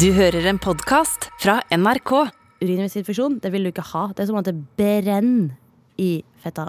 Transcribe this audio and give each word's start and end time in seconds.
Du 0.00 0.10
hører 0.12 0.44
en 0.50 0.58
podkast 0.60 1.28
fra 1.40 1.58
NRK. 1.72 2.10
Urinveisinfeksjon, 2.62 3.38
det 3.42 3.50
vil 3.54 3.66
du 3.66 3.70
ikke 3.70 3.84
ha. 3.94 4.06
Det 4.16 4.24
er 4.24 4.28
som 4.30 4.38
at 4.40 4.48
det 4.48 4.56
brenner 4.78 5.54
i 6.00 6.10
fetta. 6.42 6.68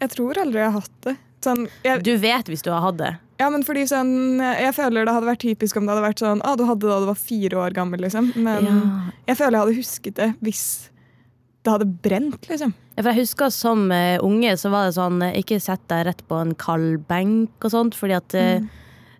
Jeg 0.00 0.12
tror 0.14 0.40
aldri 0.40 0.62
jeg 0.62 0.70
har 0.72 0.78
hatt 0.80 0.96
det. 1.06 1.14
Sånn, 1.42 1.66
jeg, 1.84 2.02
Du 2.06 2.12
vet 2.22 2.48
hvis 2.48 2.62
du 2.64 2.70
har 2.72 2.84
hatt 2.84 2.98
det. 3.00 3.10
ja, 3.42 3.48
men 3.50 3.64
fordi 3.66 3.82
sånn, 3.90 4.38
jeg 4.38 4.70
føler 4.76 5.04
det 5.08 5.14
hadde 5.16 5.26
vært 5.26 5.42
typisk 5.42 5.76
om 5.80 5.86
det 5.88 5.90
hadde 5.96 6.04
vært 6.06 6.20
sånn 6.22 6.42
ah, 6.46 6.54
du 6.54 6.62
hadde 6.68 6.84
det 6.86 6.92
da 6.92 7.00
du 7.02 7.08
var 7.10 7.18
fire 7.18 7.58
år 7.64 7.74
gammel, 7.74 8.00
liksom. 8.06 8.30
Men 8.36 8.68
Ja. 8.68 8.76
jeg 9.32 9.36
føler 9.40 9.56
jeg 9.58 9.64
hadde 9.64 9.78
husket 9.80 10.14
det 10.20 10.28
hvis 10.40 10.62
det 11.64 11.72
hadde 11.74 11.88
brent, 12.04 12.46
liksom. 12.48 12.72
Ja, 12.96 13.02
For 13.02 13.10
jeg 13.12 13.24
husker 13.26 13.50
som 13.50 13.90
eh, 13.92 14.18
unge 14.22 14.54
så 14.60 14.70
var 14.70 14.86
det 14.86 14.94
sånn 14.98 15.22
eh, 15.22 15.36
Ikke 15.40 15.58
sett 15.62 15.82
deg 15.88 16.06
rett 16.06 16.22
på 16.28 16.38
en 16.40 16.54
kald 16.54 17.06
benk 17.08 17.64
og 17.64 17.70
sånt, 17.74 17.94
fordi 17.98 18.14
at 18.18 18.34
eh, 18.38 18.54
eh, 18.60 18.62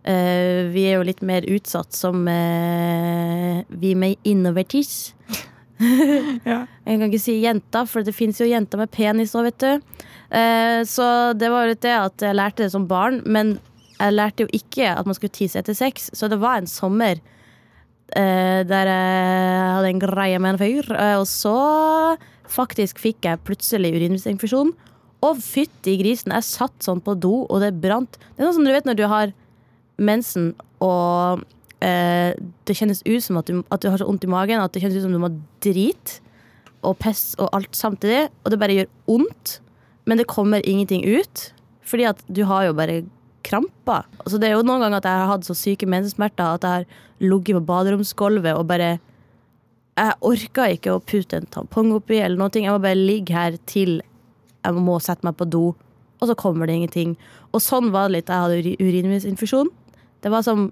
vi 0.03 0.83
er 0.89 0.97
jo 0.97 1.05
litt 1.07 1.21
mer 1.23 1.45
utsatt 1.47 1.95
som 1.95 2.25
eh, 2.27 3.63
vi 3.69 3.95
med 3.95 4.17
innovertis. 4.27 5.13
Ja. 6.47 6.65
Jeg 6.87 6.99
kan 6.99 7.09
ikke 7.09 7.23
si 7.23 7.37
jenta, 7.43 7.85
for 7.91 8.07
det 8.07 8.15
fins 8.15 8.41
jo 8.41 8.47
jenter 8.47 8.79
med 8.79 8.93
penis 8.95 9.35
òg, 9.39 9.49
vet 9.51 9.63
du. 9.63 10.03
Eh, 10.33 10.81
så 10.89 11.07
det 11.39 11.51
var 11.53 11.69
jo 11.69 11.77
det 11.77 11.95
at 11.97 12.25
jeg 12.25 12.39
lærte 12.39 12.65
det 12.65 12.73
som 12.75 12.89
barn, 12.91 13.21
men 13.27 13.57
jeg 13.99 14.17
lærte 14.17 14.47
jo 14.47 14.53
ikke 14.57 14.89
at 14.95 15.09
man 15.09 15.17
skulle 15.19 15.35
tisse 15.35 15.61
etter 15.61 15.77
sex, 15.77 16.11
så 16.17 16.31
det 16.31 16.41
var 16.43 16.61
en 16.61 16.71
sommer 16.71 17.19
eh, 18.17 18.63
der 18.67 18.91
jeg 18.91 19.75
hadde 19.77 19.93
en 19.93 20.03
greie 20.03 20.41
med 20.41 20.55
en 20.55 20.63
fyr, 20.63 20.89
eh, 20.97 21.19
og 21.21 21.29
så 21.31 21.57
faktisk 22.53 23.01
fikk 23.03 23.29
jeg 23.29 23.45
plutselig 23.47 23.95
urinveisinfeksjon. 23.97 24.75
Og 25.23 25.39
fytti 25.39 25.95
grisen, 26.01 26.33
jeg 26.35 26.49
satt 26.49 26.83
sånn 26.83 27.01
på 27.05 27.15
do, 27.15 27.45
og 27.47 27.63
det 27.63 27.77
brant. 27.79 28.19
Det 28.19 28.43
er 28.43 28.49
noe 28.49 28.57
som 28.57 28.67
du 28.67 28.73
vet 28.75 28.89
når 28.89 28.99
du 28.99 29.05
har 29.07 29.31
mensen 29.99 30.53
og 30.83 31.43
eh, 31.85 32.33
det 32.67 32.77
kjennes 32.79 33.03
ut 33.07 33.23
som 33.25 33.39
at 33.41 33.47
du, 33.51 33.63
at 33.71 33.83
du 33.83 33.89
har 33.91 33.99
så 34.01 34.07
vondt 34.09 34.25
i 34.25 34.31
magen 34.33 34.63
at 34.63 34.73
det 34.73 34.83
kjennes 34.83 34.97
ut 35.01 35.07
som 35.07 35.13
du 35.15 35.21
må 35.23 35.31
drite 35.65 36.21
og 36.83 36.97
piss 36.99 37.37
og 37.39 37.51
alt 37.55 37.77
samtidig, 37.79 38.25
og 38.43 38.51
det 38.51 38.59
bare 38.59 38.75
gjør 38.81 38.89
vondt, 39.07 39.61
men 40.11 40.19
det 40.19 40.27
kommer 40.27 40.65
ingenting 40.67 41.05
ut, 41.07 41.53
fordi 41.87 42.09
at 42.11 42.19
du 42.27 42.43
har 42.49 42.65
jo 42.67 42.73
bare 42.75 43.05
kramper. 43.47 44.03
Altså 44.25 44.39
det 44.43 44.49
er 44.49 44.57
jo 44.57 44.65
noen 44.67 44.83
ganger 44.83 44.99
at 44.99 45.07
jeg 45.07 45.21
har 45.21 45.31
hatt 45.31 45.47
så 45.47 45.55
syke 45.55 45.87
mensensmerter 45.87 46.57
at 46.57 46.67
jeg 46.67 46.83
har 46.83 46.87
ligget 47.23 47.59
på 47.61 47.65
baderomsgulvet 47.71 48.55
og 48.59 48.67
bare 48.71 48.97
Jeg 49.99 50.15
orka 50.25 50.67
ikke 50.73 50.95
å 50.95 51.03
putte 51.05 51.37
en 51.37 51.47
tampong 51.53 51.91
oppi 51.93 52.17
eller 52.17 52.39
noe. 52.41 52.49
Jeg 52.55 52.71
må 52.73 52.79
bare 52.81 52.97
ligge 52.97 53.35
her 53.37 53.59
til 53.69 53.99
jeg 54.65 54.75
må 54.81 54.95
sette 55.05 55.27
meg 55.27 55.35
på 55.37 55.45
do, 55.53 55.75
og 56.23 56.29
så 56.31 56.35
kommer 56.39 56.67
det 56.67 56.79
ingenting. 56.79 57.17
Og 57.53 57.61
sånn 57.61 57.91
var 57.93 58.09
det 58.09 58.15
litt 58.17 58.31
jeg 58.33 58.41
hadde 58.41 58.61
uri- 58.63 58.79
urinveisinfeksjon. 58.81 59.69
Det 60.23 60.31
var 60.31 60.43
som 60.47 60.71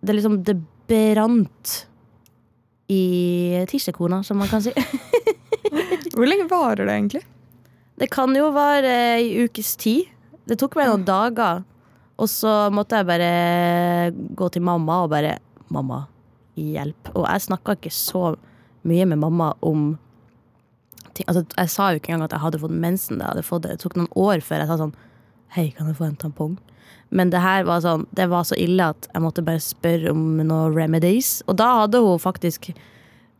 Det 0.00 0.12
liksom 0.12 0.42
Det 0.44 0.56
brant 0.88 1.86
i 2.92 3.64
tissekona, 3.70 4.22
som 4.22 4.36
man 4.36 4.48
kan 4.48 4.62
si. 4.62 4.72
Hvor 6.14 6.26
lenge 6.26 6.44
varer 6.50 6.84
det 6.84 6.92
egentlig? 6.92 7.22
Det 7.96 8.10
kan 8.12 8.34
jo 8.36 8.50
være 8.52 9.20
i 9.22 9.46
ukes 9.46 9.76
tid. 9.80 10.10
Det 10.44 10.58
tok 10.60 10.76
meg 10.76 10.90
noen 10.90 11.06
dager. 11.06 11.62
Og 12.20 12.28
så 12.28 12.68
måtte 12.74 12.98
jeg 12.98 13.08
bare 13.08 13.30
gå 14.36 14.48
til 14.52 14.66
mamma 14.66 15.04
og 15.04 15.12
bare 15.14 15.38
'Mamma, 15.72 16.02
hjelp'. 16.56 17.14
Og 17.14 17.24
jeg 17.24 17.46
snakka 17.46 17.72
ikke 17.78 17.90
så 17.90 18.36
mye 18.84 19.06
med 19.06 19.18
mamma 19.18 19.54
om 19.62 19.96
ting. 21.14 21.24
Altså, 21.28 21.46
jeg 21.56 21.70
sa 21.70 21.90
jo 21.90 22.00
ikke 22.00 22.12
engang 22.12 22.24
at 22.28 22.32
jeg 22.36 22.40
hadde 22.40 22.60
fått 22.60 22.70
mensen. 22.70 23.18
da 23.18 23.24
jeg 23.24 23.32
hadde 23.34 23.48
fått 23.48 23.62
det. 23.62 23.70
det 23.70 23.80
tok 23.80 23.96
noen 23.96 24.12
år 24.16 24.40
før 24.44 24.58
jeg 24.58 24.68
sa 24.68 24.76
sånn 24.76 24.94
'Hei, 25.54 25.70
kan 25.76 25.86
jeg 25.86 25.96
få 25.96 26.04
en 26.08 26.16
tampong?' 26.16 26.58
Men 27.10 27.30
det 27.30 27.40
her 27.44 27.64
var 27.64 27.80
sånn 27.84 28.06
Det 28.14 28.28
var 28.30 28.42
så 28.48 28.56
ille 28.56 28.80
at 28.88 29.06
jeg 29.12 29.22
måtte 29.22 29.44
bare 29.44 29.60
spørre 29.60 30.10
om 30.10 30.36
noen 30.40 30.74
remedies. 30.74 31.42
Og 31.46 31.56
da 31.56 31.82
hadde 31.82 32.00
hun 32.00 32.18
faktisk 32.18 32.70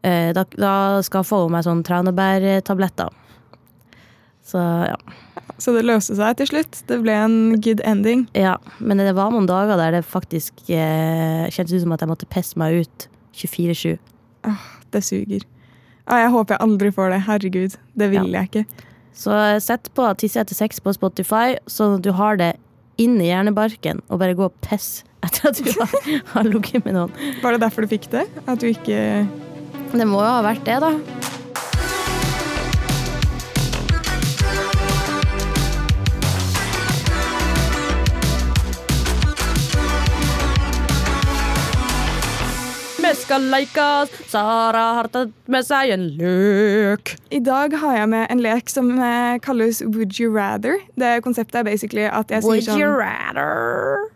eh, 0.04 0.32
Da, 0.32 0.44
da 0.56 1.00
skaffa 1.02 1.42
hun 1.44 1.52
meg 1.52 1.64
sånn 1.64 1.82
tranebærtabletter. 1.82 3.08
Så 4.44 4.58
ja. 4.88 4.96
Så 5.58 5.72
det 5.76 5.84
løste 5.86 6.16
seg 6.18 6.36
til 6.40 6.46
slutt. 6.50 6.82
Det 6.88 6.98
ble 7.04 7.12
en 7.14 7.60
good 7.62 7.80
ending. 7.86 8.26
ja. 8.34 8.56
Men 8.80 8.98
det 8.98 9.14
var 9.14 9.30
noen 9.30 9.46
dager 9.46 9.76
der 9.78 9.92
det 9.92 10.04
faktisk 10.04 10.52
eh, 10.68 11.48
kjentes 11.48 11.72
ut 11.78 11.82
som 11.84 11.92
at 11.92 12.00
jeg 12.02 12.08
måtte 12.10 12.26
pisse 12.28 12.58
meg 12.58 12.82
ut 12.82 13.08
24-7. 13.34 13.98
Det 14.92 15.02
suger. 15.04 15.44
Ah, 16.06 16.18
jeg 16.24 16.32
håper 16.34 16.56
jeg 16.56 16.60
aldri 16.66 16.90
får 16.92 17.10
det. 17.14 17.20
Herregud, 17.28 17.76
det 17.96 18.10
vil 18.10 18.32
Ja. 18.32 18.40
jeg 18.42 18.50
ikke. 18.50 18.64
Så 19.16 19.36
sett 19.62 19.90
på 19.96 20.06
Tisse 20.20 20.40
etter 20.42 20.56
sex 20.56 20.80
på 20.82 20.94
Spotify, 20.96 21.56
sånn 21.70 21.98
at 21.98 22.04
du 22.06 22.12
har 22.16 22.38
det 22.40 22.54
inn 23.00 23.18
i 23.20 23.30
hjernebarken, 23.30 24.02
og 24.08 24.20
bare 24.22 24.36
gå 24.36 24.46
og 24.48 24.56
pisse 24.64 25.06
etter 25.22 25.50
at 25.52 25.60
du 25.60 25.70
har, 25.78 25.92
har 26.34 26.48
ligget 26.48 26.86
med 26.86 26.96
noen. 26.98 27.12
Var 27.42 27.56
det 27.56 27.62
derfor 27.64 27.84
du 27.84 27.92
fikk 27.92 28.10
det? 28.12 28.26
At 28.46 28.62
du 28.62 28.68
ikke 28.72 28.98
Det 29.92 30.08
må 30.08 30.22
jo 30.22 30.28
ha 30.28 30.42
vært 30.44 30.64
det, 30.66 30.80
da. 30.82 31.31
Skal 43.32 43.46
leikes, 43.48 44.10
Sara 44.28 44.80
har 44.98 45.06
tatt 45.08 45.30
med 45.48 45.64
seg 45.64 45.94
en 45.94 46.02
lek. 46.18 47.14
I 47.32 47.38
dag 47.40 47.72
har 47.80 47.94
jeg 47.96 48.08
med 48.12 48.26
en 48.28 48.40
lek 48.44 48.68
som 48.68 48.90
eh, 48.92 49.38
kalles 49.40 49.78
Would 49.86 50.18
you 50.20 50.28
rather. 50.34 50.76
Det 51.00 51.22
Konseptet 51.24 51.62
er 51.62 51.64
basically 51.64 52.04
at 52.04 52.28
jeg 52.28 52.44
Would 52.44 52.60
sier 52.60 52.74
sånn 52.74 52.82
you 52.82 52.90
rather? 52.92 54.10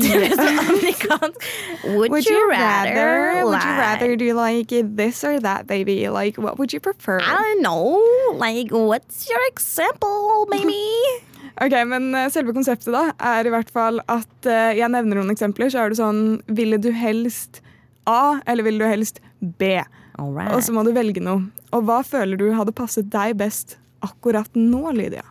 Yes. 0.00 0.38
Would, 1.84 2.14
Would 2.14 2.24
you 2.24 2.48
rather? 2.48 3.44
Would 3.44 3.60
you 3.60 3.74
rather 3.76 4.16
do 4.16 4.32
like 4.32 4.72
this 4.72 5.20
or 5.22 5.38
that, 5.40 5.66
baby? 5.66 6.08
Like, 6.08 6.38
what 6.40 6.56
would 6.58 6.72
you 6.72 6.80
prefer? 6.80 7.20
I 7.20 7.36
don't 7.36 7.60
know. 7.60 8.00
Like, 8.32 8.72
what's 8.72 9.28
your 9.28 9.42
example, 9.50 10.46
baby? 10.50 10.80
Ok, 11.60 11.74
men 11.84 12.14
eh, 12.16 12.30
Selve 12.32 12.54
konseptet 12.56 12.88
da 12.94 13.10
er 13.20 13.44
i 13.44 13.52
hvert 13.52 13.68
fall 13.68 14.00
at 14.08 14.48
uh, 14.48 14.72
jeg 14.72 14.88
nevner 14.88 15.20
noen 15.20 15.34
eksempler. 15.34 15.68
Så 15.68 15.82
er 15.82 15.92
det 15.92 16.00
sånn 16.00 16.40
Ville 16.48 16.80
du 16.80 16.88
helst 16.96 17.60
A, 18.04 18.40
eller 18.46 18.66
vil 18.66 18.80
du 18.80 18.86
helst 18.86 19.20
B? 19.40 19.76
Alright. 20.18 20.54
Og 20.54 20.62
så 20.64 20.74
må 20.74 20.82
du 20.86 20.92
velge 20.94 21.22
noe. 21.22 21.46
Og 21.72 21.84
hva 21.88 22.02
føler 22.06 22.40
du 22.40 22.50
hadde 22.56 22.74
passet 22.76 23.08
deg 23.12 23.36
best 23.40 23.78
akkurat 24.04 24.50
nå, 24.58 24.90
Lydia? 24.96 25.24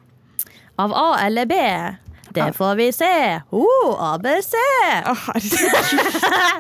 Av 0.81 0.93
A 0.95 1.09
eller 1.25 1.45
B? 1.49 1.57
Det 2.31 2.53
får 2.55 2.75
vi 2.79 2.87
se. 2.95 3.41
Oh, 3.49 4.13
ABC! 4.13 4.53
Oh. 5.05 5.25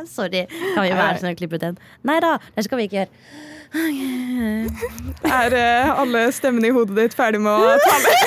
Sorry. 0.17 0.43
Kan 0.75 0.83
vi 0.83 0.91
være 0.91 1.21
sånn 1.21 1.31
og 1.31 1.39
klippe 1.39 1.55
ut 1.55 1.63
den? 1.63 1.79
Nei 2.07 2.19
da, 2.23 2.35
det 2.57 2.65
skal 2.67 2.81
vi 2.81 2.89
ikke 2.89 3.05
gjøre. 3.05 3.13
Er 5.31 5.53
uh, 5.55 6.01
alle 6.01 6.25
stemmene 6.35 6.67
i 6.67 6.73
hodet 6.75 6.97
ditt 6.97 7.15
ferdig 7.15 7.39
med 7.39 7.55
å 7.55 7.77
ta 7.79 7.95
med? 8.03 8.17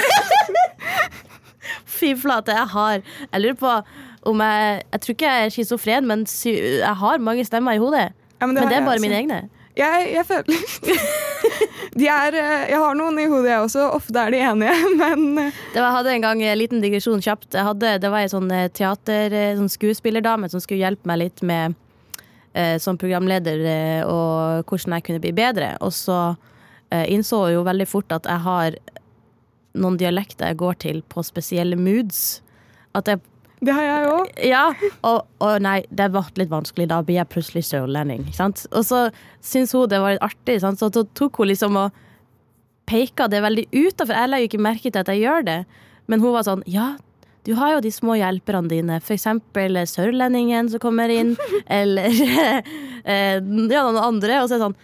Fy 1.95 2.15
flate, 2.17 2.55
jeg 2.57 2.71
har 2.73 3.03
Jeg 3.03 3.43
lurer 3.43 3.59
på 3.61 3.75
om 4.27 4.41
jeg 4.41 4.83
Jeg 4.93 5.01
tror 5.01 5.15
ikke 5.17 5.33
jeg 5.33 5.45
er 5.45 5.53
schizofren, 5.55 6.07
men 6.07 6.25
jeg 6.45 6.97
har 7.03 7.19
mange 7.19 7.45
stemmer 7.45 7.77
i 7.77 7.83
hodet. 7.83 8.13
Ja, 8.41 8.47
Men 8.47 8.57
har 8.57 8.69
det 8.69 8.77
er 8.79 8.87
bare 8.87 9.01
mine 9.01 9.21
egne. 9.21 9.43
Jeg, 9.75 10.11
jeg 10.15 10.27
føler 10.27 10.45
de 11.99 12.07
er, 12.07 12.35
eh, 12.39 12.65
Jeg 12.71 12.79
har 12.79 12.95
noen 12.95 13.19
i 13.19 13.27
hodet, 13.27 13.51
jeg 13.51 13.65
også. 13.65 13.89
Ofte 13.97 14.21
er 14.23 14.31
de 14.31 14.43
enige, 14.43 14.75
men 15.03 15.39
eh, 15.39 15.63
Det 15.73 15.81
var, 15.81 15.89
jeg 15.89 15.97
hadde 15.99 16.13
en 16.15 16.27
gang 16.27 16.43
en 16.43 16.59
liten 16.59 16.83
digresjon 16.83 17.23
kjapt. 17.23 17.55
Jeg 17.55 17.67
hadde, 17.67 17.97
det 18.03 18.11
var 18.11 18.23
ei 18.23 18.31
sånn 18.31 18.51
eh, 18.55 18.69
teater, 18.71 19.35
sånn 19.59 19.73
skuespillerdame 19.73 20.51
som 20.53 20.63
skulle 20.63 20.83
hjelpe 20.85 21.11
meg 21.11 21.25
litt 21.25 21.43
med 21.43 21.75
eh, 22.55 22.77
som 22.83 22.99
programleder 23.01 23.65
og 24.07 24.71
hvordan 24.71 24.99
jeg 24.99 25.07
kunne 25.09 25.23
bli 25.27 25.35
bedre. 25.37 25.75
Og 25.83 25.95
så 25.95 26.19
eh, 26.95 27.07
innså 27.11 27.45
hun 27.47 27.57
jo 27.59 27.67
veldig 27.67 27.89
fort 27.91 28.15
at 28.15 28.31
jeg 28.31 28.47
har 28.47 28.79
noen 29.75 29.99
dialekter 29.99 30.53
jeg 30.53 30.61
går 30.63 30.81
til 30.87 31.03
på 31.11 31.25
spesielle 31.27 31.79
moods. 31.79 32.41
At 32.95 33.11
jeg 33.11 33.23
det 33.65 33.75
har 33.77 33.87
jeg 33.87 34.09
òg. 34.13 34.33
ja, 34.47 34.65
og, 35.07 35.25
og 35.45 35.63
nei, 35.65 35.79
det 35.91 36.11
ble 36.13 36.25
litt 36.41 36.53
vanskelig. 36.53 36.89
Da 36.91 37.01
blir 37.07 37.21
jeg 37.21 37.31
plutselig 37.33 37.65
sørlending. 37.71 38.27
sant? 38.37 38.67
Og 38.73 38.85
så 38.87 39.07
syntes 39.45 39.75
hun 39.77 39.89
det 39.91 40.03
var 40.03 40.17
litt 40.17 40.27
artig, 40.27 40.61
sant? 40.65 40.81
så 40.81 40.91
da 40.93 41.05
tok 41.17 41.41
hun 41.43 41.51
liksom 41.53 41.81
og 41.81 42.05
peka 42.91 43.29
det 43.33 43.43
veldig 43.45 43.67
ut. 43.73 44.05
For 44.05 44.15
jeg 44.15 44.31
legger 44.31 44.47
jo 44.47 44.53
ikke 44.53 44.69
merke 44.69 44.91
til 44.91 45.03
at 45.03 45.13
jeg 45.13 45.25
gjør 45.25 45.49
det. 45.49 45.59
Men 46.11 46.25
hun 46.25 46.35
var 46.37 46.47
sånn 46.47 46.65
Ja, 46.69 46.95
du 47.45 47.53
har 47.59 47.75
jo 47.75 47.85
de 47.85 47.93
små 47.93 48.17
hjelperne 48.17 48.71
dine. 48.73 48.99
For 49.05 49.17
eksempel 49.17 49.77
eh, 49.81 49.89
sørlendingen 49.89 50.71
som 50.73 50.83
kommer 50.83 51.13
inn. 51.13 51.35
eller 51.81 52.11
eh, 53.05 53.39
ja, 53.39 53.41
noen 53.85 54.01
andre. 54.01 54.41
Og 54.43 54.49
så 54.49 54.57
er 54.57 54.59
det 54.59 54.67
sånn 54.69 54.79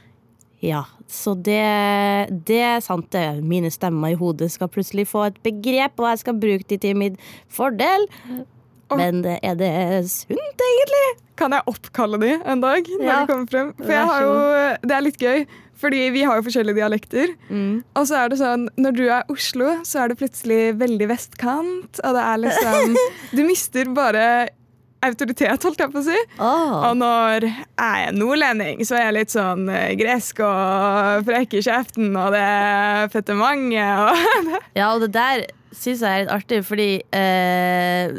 Ja, 0.64 0.84
så 1.10 1.34
det, 1.34 1.60
det 2.46 2.60
er 2.62 2.84
sant, 2.84 3.08
det. 3.14 3.40
Mine 3.42 3.72
stemmer 3.72 4.12
i 4.12 4.18
hodet 4.20 4.50
skal 4.52 4.70
plutselig 4.72 5.08
få 5.10 5.24
et 5.30 5.38
begrep, 5.44 5.96
og 5.98 6.12
jeg 6.12 6.22
skal 6.22 6.40
bruke 6.42 6.68
de 6.68 6.78
til 6.80 6.98
min 7.00 7.16
fordel. 7.50 8.04
Men 8.96 9.24
er 9.26 9.54
det 9.54 9.72
sunt, 10.10 10.62
egentlig? 10.66 11.06
Kan 11.36 11.52
jeg 11.52 11.62
oppkalle 11.66 12.18
de 12.20 12.32
en 12.44 12.60
dag? 12.60 12.84
når 12.98 13.04
Ja. 13.06 13.20
de 13.24 13.32
kommer 13.32 13.46
frem? 13.50 13.74
For 13.78 13.92
jeg 13.92 14.06
har 14.06 14.22
jo, 14.22 14.76
Det 14.82 14.90
er 14.96 15.00
litt 15.00 15.18
gøy, 15.18 15.46
fordi 15.80 16.10
vi 16.12 16.22
har 16.22 16.36
jo 16.36 16.42
forskjellige 16.42 16.74
dialekter. 16.76 17.34
Og 17.96 18.06
så 18.06 18.16
er 18.24 18.28
det 18.28 18.38
sånn, 18.38 18.68
Når 18.76 18.92
du 18.96 19.04
er 19.08 19.22
Oslo, 19.30 19.70
så 19.84 20.02
er 20.04 20.08
det 20.08 20.18
plutselig 20.18 20.76
veldig 20.76 21.08
vestkant. 21.08 22.00
Og 22.04 22.14
det 22.14 22.22
er 22.22 22.36
liksom 22.44 22.96
Du 23.36 23.44
mister 23.44 23.84
bare 23.94 24.48
autoritet, 25.06 25.64
holdt 25.64 25.80
jeg 25.80 25.92
på 25.92 26.00
å 26.00 26.06
si. 26.06 26.18
Og 26.90 26.98
når 27.00 27.46
jeg 27.48 28.08
er 28.08 28.16
nordlending, 28.16 28.82
så 28.86 28.98
er 28.98 29.06
jeg 29.08 29.16
litt 29.20 29.34
sånn 29.34 29.68
eh, 29.72 29.94
gresk 30.00 30.42
og 30.44 31.24
frekk 31.28 31.56
i 31.56 31.64
kjeften, 31.64 32.10
og 32.16 32.34
det 32.36 32.42
er 32.44 33.08
fettemange 33.14 33.86
og 34.04 34.20
Ja, 34.78 34.92
og 34.92 35.06
det 35.06 35.12
der 35.16 35.46
syns 35.70 36.02
jeg 36.02 36.10
er 36.10 36.24
litt 36.24 36.32
artig, 36.34 36.60
fordi 36.66 36.88
eh, 37.16 38.18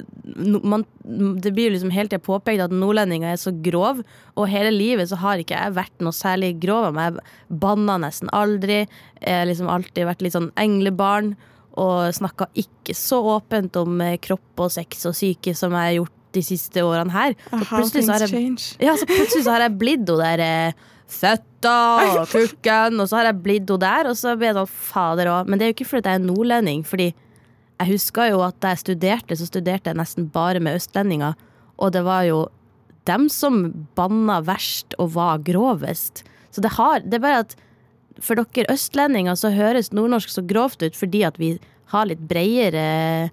man, 0.63 0.85
det 1.03 1.51
blir 1.53 1.69
jo 1.69 1.75
liksom 1.75 1.91
hele 1.93 2.09
tida 2.09 2.21
påpekt 2.23 2.63
at 2.63 2.73
nordlendinger 2.73 3.33
er 3.33 3.41
så 3.41 3.53
grov, 3.65 4.01
og 4.39 4.49
hele 4.49 4.71
livet 4.73 5.11
så 5.11 5.19
har 5.21 5.41
ikke 5.41 5.59
jeg 5.59 5.77
vært 5.77 6.03
noe 6.03 6.15
særlig 6.15 6.55
grov 6.63 6.89
av 6.89 6.97
meg. 6.97 7.19
Jeg 7.19 7.59
banna 7.61 7.97
nesten 8.01 8.31
aldri. 8.33 8.85
Jeg 9.19 9.41
har 9.41 9.49
liksom 9.49 9.69
alltid 9.71 10.07
vært 10.07 10.23
litt 10.23 10.37
sånn 10.37 10.51
englebarn, 10.59 11.35
og 11.81 12.09
snakka 12.15 12.49
ikke 12.59 12.95
så 12.97 13.21
åpent 13.37 13.77
om 13.79 14.01
eh, 14.03 14.17
kropp 14.23 14.65
og 14.65 14.73
sex 14.73 15.05
og 15.07 15.15
syke 15.15 15.53
som 15.55 15.75
jeg 15.75 15.87
har 15.91 15.99
gjort 16.01 16.17
de 16.35 16.43
siste 16.45 16.83
årene 16.85 17.13
her. 17.13 17.35
Så 17.49 17.65
plutselig 17.69 18.05
så 18.07 18.15
har 18.15 18.25
jeg 18.25 18.55
ja, 18.83 18.95
så 18.97 19.07
plutselig 19.09 19.43
så 19.45 19.55
har 19.55 19.65
jeg 19.65 19.77
blitt 19.81 20.07
hun 20.09 20.21
der 20.21 20.43
eh, 20.45 20.87
føtta 21.11 21.75
og 22.21 22.31
kukken, 22.31 23.01
og 23.01 23.09
så 23.09 23.19
har 23.19 23.31
jeg 23.31 23.41
blitt 23.43 23.73
hun 23.73 23.81
der, 23.83 24.11
og 24.11 24.17
så 24.19 24.37
blir 24.37 24.51
jeg 24.51 24.59
sånn 24.61 24.71
fader 24.91 25.31
òg. 25.33 25.51
Men 25.51 25.59
det 25.59 25.67
er 25.67 25.73
jo 25.73 25.77
ikke 25.79 25.91
fordi 25.91 26.13
jeg 26.13 26.21
er 26.21 26.25
nordlending, 26.25 26.85
fordi 26.87 27.11
jeg 27.11 27.89
husker 27.95 28.29
jo 28.29 28.43
at 28.45 28.59
da 28.61 28.75
jeg 28.75 28.83
studerte, 28.83 29.37
så 29.37 29.47
studerte 29.49 29.89
jeg 29.89 29.97
nesten 29.97 30.29
bare 30.33 30.61
med 30.63 30.77
østlendinger, 30.77 31.37
og 31.81 31.95
det 31.95 32.03
var 32.05 32.27
jo 32.27 32.45
dem 33.09 33.25
som 33.33 33.63
banna 33.97 34.37
verst 34.45 34.93
og 35.01 35.15
var 35.15 35.41
grovest. 35.45 36.21
Så 36.53 36.61
det 36.61 36.75
har 36.77 36.99
Det 36.99 37.17
er 37.17 37.23
bare 37.23 37.43
at 37.47 37.55
for 38.21 38.37
dere 38.37 38.69
østlendinger 38.69 39.37
så 39.39 39.49
høres 39.55 39.93
nordnorsk 39.95 40.29
så 40.29 40.43
grovt 40.45 40.83
ut 40.83 40.97
fordi 40.97 41.23
at 41.25 41.39
vi 41.39 41.55
har 41.93 42.05
litt 42.05 42.21
bredere 42.27 43.31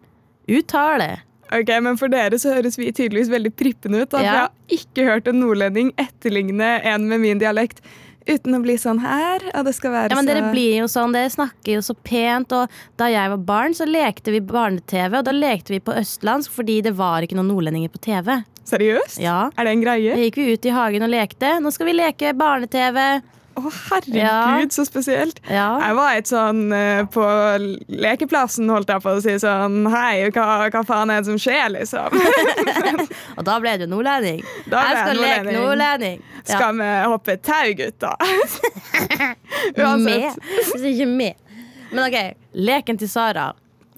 uttale. 0.48 1.18
Ok, 1.52 1.70
men 1.84 1.96
For 2.00 2.12
dere 2.12 2.38
så 2.40 2.52
høres 2.56 2.76
vi 2.78 2.90
tydeligvis 2.92 3.30
veldig 3.32 3.54
prippende 3.56 4.02
ut. 4.02 4.10
Da, 4.10 4.18
for 4.18 4.24
Ja. 4.24 4.32
Jeg 4.32 4.42
har 4.42 4.52
ikke 4.80 5.08
hørt 5.08 5.28
en 5.28 5.40
nordlending 5.40 5.92
etterligne 5.96 6.84
en 6.84 7.08
med 7.08 7.20
min 7.20 7.40
dialekt 7.40 7.80
uten 8.28 8.54
å 8.58 8.60
bli 8.62 8.76
sånn 8.76 9.00
her. 9.00 9.40
Og 9.54 9.64
det 9.64 9.74
skal 9.78 9.94
være 9.94 10.10
Ja, 10.12 10.18
men 10.18 10.26
så 10.28 10.34
dere 10.34 10.50
blir 10.52 10.76
jo 10.82 10.88
sånn, 10.90 11.14
dere 11.16 11.30
snakker 11.32 11.78
jo 11.78 11.80
så 11.84 11.96
pent, 11.96 12.52
og 12.52 12.68
da 13.00 13.08
jeg 13.08 13.32
var 13.32 13.40
barn, 13.48 13.72
så 13.72 13.88
lekte 13.88 14.34
vi 14.34 14.40
barne-TV, 14.44 15.16
og 15.18 15.24
da 15.24 15.32
lekte 15.32 15.72
vi 15.72 15.80
på 15.80 15.96
østlandsk 15.96 16.52
fordi 16.52 16.82
det 16.84 16.94
var 16.98 17.24
ikke 17.24 17.38
noen 17.38 17.48
nordlendinger 17.48 17.88
på 17.88 18.02
TV. 18.04 18.44
Seriøst? 18.68 19.16
Ja. 19.22 19.48
Er 19.56 19.64
det 19.64 19.72
en 19.72 19.80
greie? 19.82 20.12
Da 20.12 20.20
gikk 20.20 20.36
vi 20.36 20.52
ut 20.52 20.66
i 20.68 20.76
hagen 20.76 21.06
og 21.06 21.08
lekte. 21.08 21.54
Nå 21.64 21.72
skal 21.72 21.88
vi 21.88 21.96
leke 21.96 22.34
barne-TV. 22.36 23.22
Å, 23.58 23.62
herregud, 23.90 24.16
Ja. 24.20 24.62
så 24.70 24.84
spesielt. 24.86 25.40
Ja. 25.50 25.66
Jeg 25.82 25.96
var 25.98 26.14
et 26.20 26.28
sånn 26.30 26.60
eh, 26.76 27.00
på 27.10 27.24
lekeplassen, 27.90 28.68
holdt 28.70 28.92
jeg 28.92 29.02
på 29.02 29.14
å 29.16 29.22
si 29.24 29.34
sånn 29.42 29.80
Hei, 29.90 30.28
hva, 30.30 30.46
hva 30.70 30.82
faen 30.86 31.10
er 31.10 31.24
det 31.24 31.30
som 31.32 31.40
skjer, 31.42 31.72
liksom? 31.74 32.14
Og 33.38 33.42
da 33.48 33.58
ble 33.62 33.74
du 33.82 33.86
nordlending. 33.90 34.42
Da 34.70 34.82
ble 34.84 34.92
jeg 34.92 35.02
skal 35.02 35.22
leke 35.24 35.56
nordlending. 35.58 36.22
Ja. 36.38 36.44
Skal 36.54 36.78
vi 36.78 36.90
hoppe 37.12 37.36
tau, 37.44 37.72
gutta? 37.82 38.14
Med. 39.18 39.84
Uansett. 39.84 40.38
Hvis 40.72 40.84
ikke 40.94 41.06
med. 41.10 41.34
Men 41.90 42.04
OK, 42.06 42.18
leken 42.54 42.98
til 43.00 43.08
Sara 43.10 43.50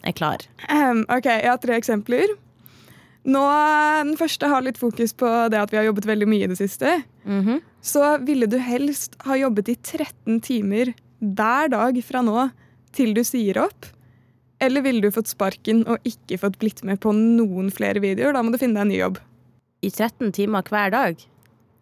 er 0.07 0.15
klar. 0.17 0.45
Um, 0.71 1.03
ok, 1.13 1.27
jeg 1.29 1.51
har 1.51 1.59
tre 1.61 1.77
eksempler. 1.77 2.33
Nå, 3.29 3.43
Den 4.01 4.15
første 4.17 4.49
har 4.49 4.63
litt 4.65 4.79
fokus 4.81 5.13
på 5.13 5.29
det 5.53 5.59
at 5.61 5.73
vi 5.75 5.77
har 5.77 5.85
jobbet 5.91 6.07
veldig 6.09 6.29
mye 6.31 6.47
i 6.47 6.51
det 6.55 6.57
siste. 6.61 7.01
Mhm. 7.29 7.61
Så 7.81 8.03
ville 8.27 8.49
du 8.51 8.59
helst 8.61 9.17
ha 9.25 9.37
jobbet 9.41 9.71
i 9.73 9.77
13 9.77 10.41
timer 10.45 10.93
hver 11.21 11.73
dag 11.73 11.97
fra 12.05 12.23
nå 12.25 12.51
til 12.97 13.15
du 13.17 13.23
sier 13.25 13.61
opp? 13.63 13.89
Eller 14.61 14.85
ville 14.85 15.01
du 15.01 15.13
fått 15.15 15.31
sparken 15.33 15.87
og 15.89 16.05
ikke 16.05 16.39
fått 16.43 16.59
blitt 16.61 16.83
med 16.85 17.01
på 17.01 17.15
noen 17.17 17.71
flere 17.73 18.03
videoer? 18.05 18.37
Da 18.37 18.43
må 18.45 18.53
du 18.53 18.61
finne 18.61 18.77
deg 18.77 18.85
en 18.85 18.93
ny 18.93 18.99
jobb. 19.01 19.21
I 19.81 19.89
13 19.89 20.35
timer 20.37 20.67
hver 20.69 20.93
dag. 20.93 21.23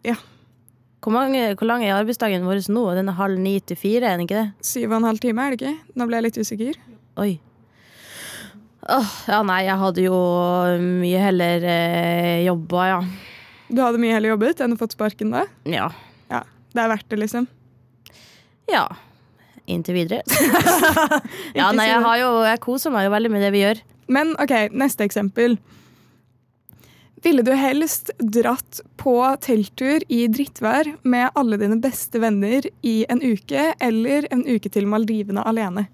Ja. 0.07 0.15
Hvor, 1.03 1.11
mange, 1.15 1.41
hvor 1.59 1.67
lang 1.67 1.83
er 1.83 1.97
arbeidsdagen 1.97 2.47
vår 2.47 2.63
nå? 2.71 2.85
Den 2.95 3.11
er 3.11 3.19
halv 3.19 3.39
ni 3.39 3.57
til 3.59 3.79
fire, 3.79 4.07
er 4.07 4.15
den 4.15 4.27
ikke 4.27 4.39
det? 4.39 4.67
Syv 4.67 4.89
og 4.93 5.01
en 5.01 5.09
halv 5.11 5.19
time, 5.23 5.43
er 5.43 5.55
det 5.55 5.59
ikke? 5.59 5.75
Nå 5.99 6.07
ble 6.07 6.19
jeg 6.19 6.27
litt 6.29 6.39
usikker. 6.39 6.79
Oi. 7.19 7.31
Åh, 8.89 9.11
ja, 9.27 9.41
nei, 9.43 9.59
jeg 9.67 9.79
hadde 9.83 10.05
jo 10.05 10.19
mye 10.79 11.23
heller 11.27 11.67
eh, 11.67 12.45
jobba, 12.47 12.87
ja. 12.93 13.01
Du 13.69 13.81
hadde 13.83 14.01
mye 14.01 14.15
heller 14.15 14.33
jobbet 14.33 14.63
enn 14.65 14.73
å 14.73 14.79
fått 14.79 14.95
sparken 14.97 15.33
da? 15.35 15.45
Ja. 15.69 15.89
Ja, 16.29 16.43
Det 16.73 16.81
er 16.83 16.91
verdt 16.91 17.09
det, 17.09 17.19
liksom. 17.21 17.47
Ja. 18.69 18.85
Inntil 19.69 19.99
videre. 19.99 20.23
ja, 21.57 21.69
nei, 21.73 21.89
jeg, 21.89 22.01
har 22.01 22.17
jo, 22.21 22.29
jeg 22.45 22.61
koser 22.63 22.93
meg 22.93 23.05
jo 23.05 23.13
veldig 23.13 23.31
med 23.33 23.45
det 23.45 23.51
vi 23.53 23.61
gjør. 23.61 23.83
Men 24.09 24.33
ok, 24.41 24.55
neste 24.73 25.05
eksempel. 25.05 25.59
Ville 27.21 27.43
du 27.45 27.51
helst 27.57 28.09
dratt 28.17 28.79
på 28.97 29.13
telttur 29.43 30.05
i 30.07 30.23
drittvær 30.31 30.93
med 31.03 31.29
alle 31.37 31.59
dine 31.61 31.77
beste 31.83 32.21
venner 32.23 32.65
i 32.81 33.03
en 33.11 33.21
uke, 33.21 33.73
eller 33.83 34.25
en 34.33 34.45
uke 34.47 34.71
til 34.71 34.87
Maldivene 34.89 35.43
alene? 35.45 35.89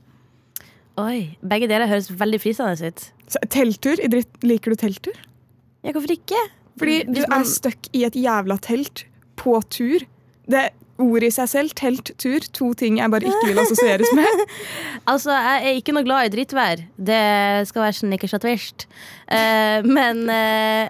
Oi, 1.02 1.36
Begge 1.44 1.68
deler 1.68 1.90
høres 1.92 2.08
veldig 2.14 2.40
fristende 2.40 2.92
ut. 2.92 3.08
Så, 3.28 3.42
telttur 3.52 4.00
i 4.00 4.12
dritt... 4.12 4.38
Liker 4.46 4.72
du 4.72 4.80
telttur? 4.80 5.18
Ja, 5.84 5.92
hvorfor 5.92 6.14
ikke? 6.14 6.40
Fordi 6.80 7.04
du 7.08 7.22
er 7.24 7.46
stuck 7.48 7.90
i 7.96 8.04
et 8.08 8.18
jævla 8.20 8.58
telt 8.64 9.06
på 9.40 9.60
tur. 9.72 10.04
Det 10.50 10.70
ordet 11.02 11.28
i 11.28 11.36
seg 11.36 11.50
selv, 11.52 11.74
telt, 11.76 12.14
tur, 12.22 12.44
to 12.56 12.70
ting 12.80 13.02
jeg 13.02 13.12
bare 13.12 13.28
ikke 13.28 13.50
vil 13.50 13.62
assosieres 13.66 14.12
med. 14.16 14.44
Altså, 15.12 15.36
jeg 15.36 15.70
er 15.70 15.76
ikke 15.78 15.94
noe 15.94 16.06
glad 16.08 16.26
i 16.26 16.32
drittvær. 16.34 16.80
Det 16.98 17.24
skal 17.70 17.84
være 17.84 17.98
snickers 18.00 18.34
og 18.34 18.42
tvist. 18.42 18.86
Uh, 19.30 19.86
men 19.86 20.24
uh, 20.32 20.88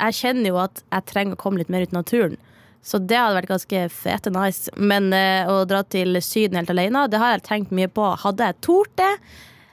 jeg 0.00 0.16
kjenner 0.18 0.50
jo 0.50 0.56
at 0.64 0.82
jeg 0.82 1.06
trenger 1.12 1.36
å 1.36 1.40
komme 1.40 1.60
litt 1.60 1.70
mer 1.70 1.84
ut 1.84 1.92
i 1.94 1.98
naturen. 1.98 2.34
Så 2.82 2.98
det 2.98 3.18
hadde 3.20 3.36
vært 3.36 3.52
ganske 3.52 3.84
fete 3.92 4.32
nice. 4.34 4.72
Men 4.80 5.12
uh, 5.14 5.52
å 5.52 5.60
dra 5.68 5.84
til 5.86 6.18
Syden 6.24 6.58
helt 6.58 6.72
alene, 6.74 7.04
det 7.12 7.20
har 7.22 7.36
jeg 7.36 7.46
tenkt 7.46 7.76
mye 7.76 7.92
på. 7.92 8.08
Hadde 8.24 8.50
jeg 8.50 8.60
tort 8.66 8.96
det? 8.98 9.12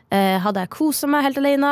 Eh, 0.07 0.37
hadde 0.39 0.63
jeg 0.63 0.71
kosa 0.71 1.07
meg 1.11 1.25
helt 1.25 1.39
alene? 1.41 1.71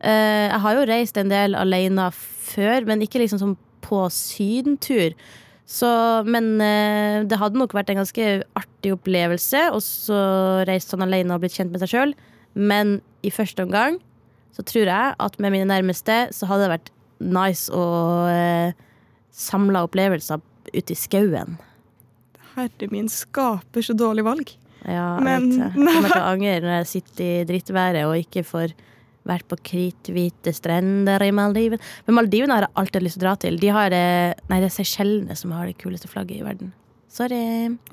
Eh, 0.00 0.46
jeg 0.48 0.62
har 0.64 0.74
jo 0.74 0.86
reist 0.90 1.18
en 1.20 1.30
del 1.30 1.54
alene 1.54 2.08
før, 2.46 2.86
men 2.88 3.02
ikke 3.04 3.20
liksom 3.22 3.40
sånn 3.42 3.56
på 3.86 4.04
sydentur. 4.14 5.14
Så, 5.66 5.88
men 6.30 6.52
eh, 6.62 7.24
det 7.26 7.38
hadde 7.40 7.58
nok 7.58 7.74
vært 7.74 7.90
en 7.90 7.98
ganske 7.98 8.26
artig 8.54 8.92
opplevelse 8.94 9.64
Og 9.74 9.80
så 9.82 10.18
reist 10.68 10.92
han 10.94 11.02
alene 11.02 11.34
og 11.34 11.42
blitt 11.42 11.56
kjent 11.58 11.72
med 11.74 11.82
seg 11.82 11.90
sjøl. 11.90 12.12
Men 12.54 13.00
i 13.26 13.32
første 13.34 13.66
omgang 13.66 13.98
så 14.54 14.62
tror 14.64 14.86
jeg 14.88 15.16
at 15.26 15.38
med 15.42 15.52
mine 15.52 15.66
nærmeste 15.68 16.20
så 16.32 16.46
hadde 16.48 16.68
det 16.68 16.74
vært 16.76 16.92
nice 17.34 17.66
å 17.74 17.82
eh, 18.30 18.70
samle 19.34 19.82
opplevelser 19.88 20.40
ute 20.70 20.94
i 20.94 20.96
skauen. 20.98 21.58
Herre 22.54 22.88
min 22.92 23.10
skaper 23.12 23.84
så 23.84 23.92
dårlig 23.98 24.24
valg. 24.24 24.54
Ja, 24.86 25.18
Men- 25.20 25.50
jeg 25.50 25.58
vet 25.58 25.74
det. 25.74 25.82
Jeg 25.82 25.94
kommer 25.98 26.14
til 26.14 26.22
å 26.22 26.30
angre 26.36 26.54
når 26.62 26.74
jeg 26.78 26.90
sitter 26.94 27.26
i 27.26 27.44
drittværet 27.50 28.06
og 28.06 28.16
ikke 28.22 28.46
får 28.46 28.72
vært 29.28 29.46
på 29.50 29.58
krithvite 29.66 30.52
strender 30.56 31.22
i 31.26 31.32
Maldiven. 31.34 31.82
Men 32.06 32.18
Maldiven 32.20 32.52
har 32.54 32.66
jeg 32.66 32.74
alltid 32.82 33.04
lyst 33.06 33.18
til 33.18 33.24
å 33.24 33.28
dra 33.28 33.36
til. 33.44 33.60
De 33.62 33.70
har 33.74 33.92
det, 33.92 34.02
nei, 34.50 34.58
det 34.62 34.70
er 34.70 34.74
Seychellene 34.78 35.36
som 35.38 35.54
har 35.56 35.68
det 35.70 35.78
kuleste 35.82 36.10
flagget 36.10 36.40
i 36.40 36.46
verden. 36.46 36.72
Sorry. 37.16 37.38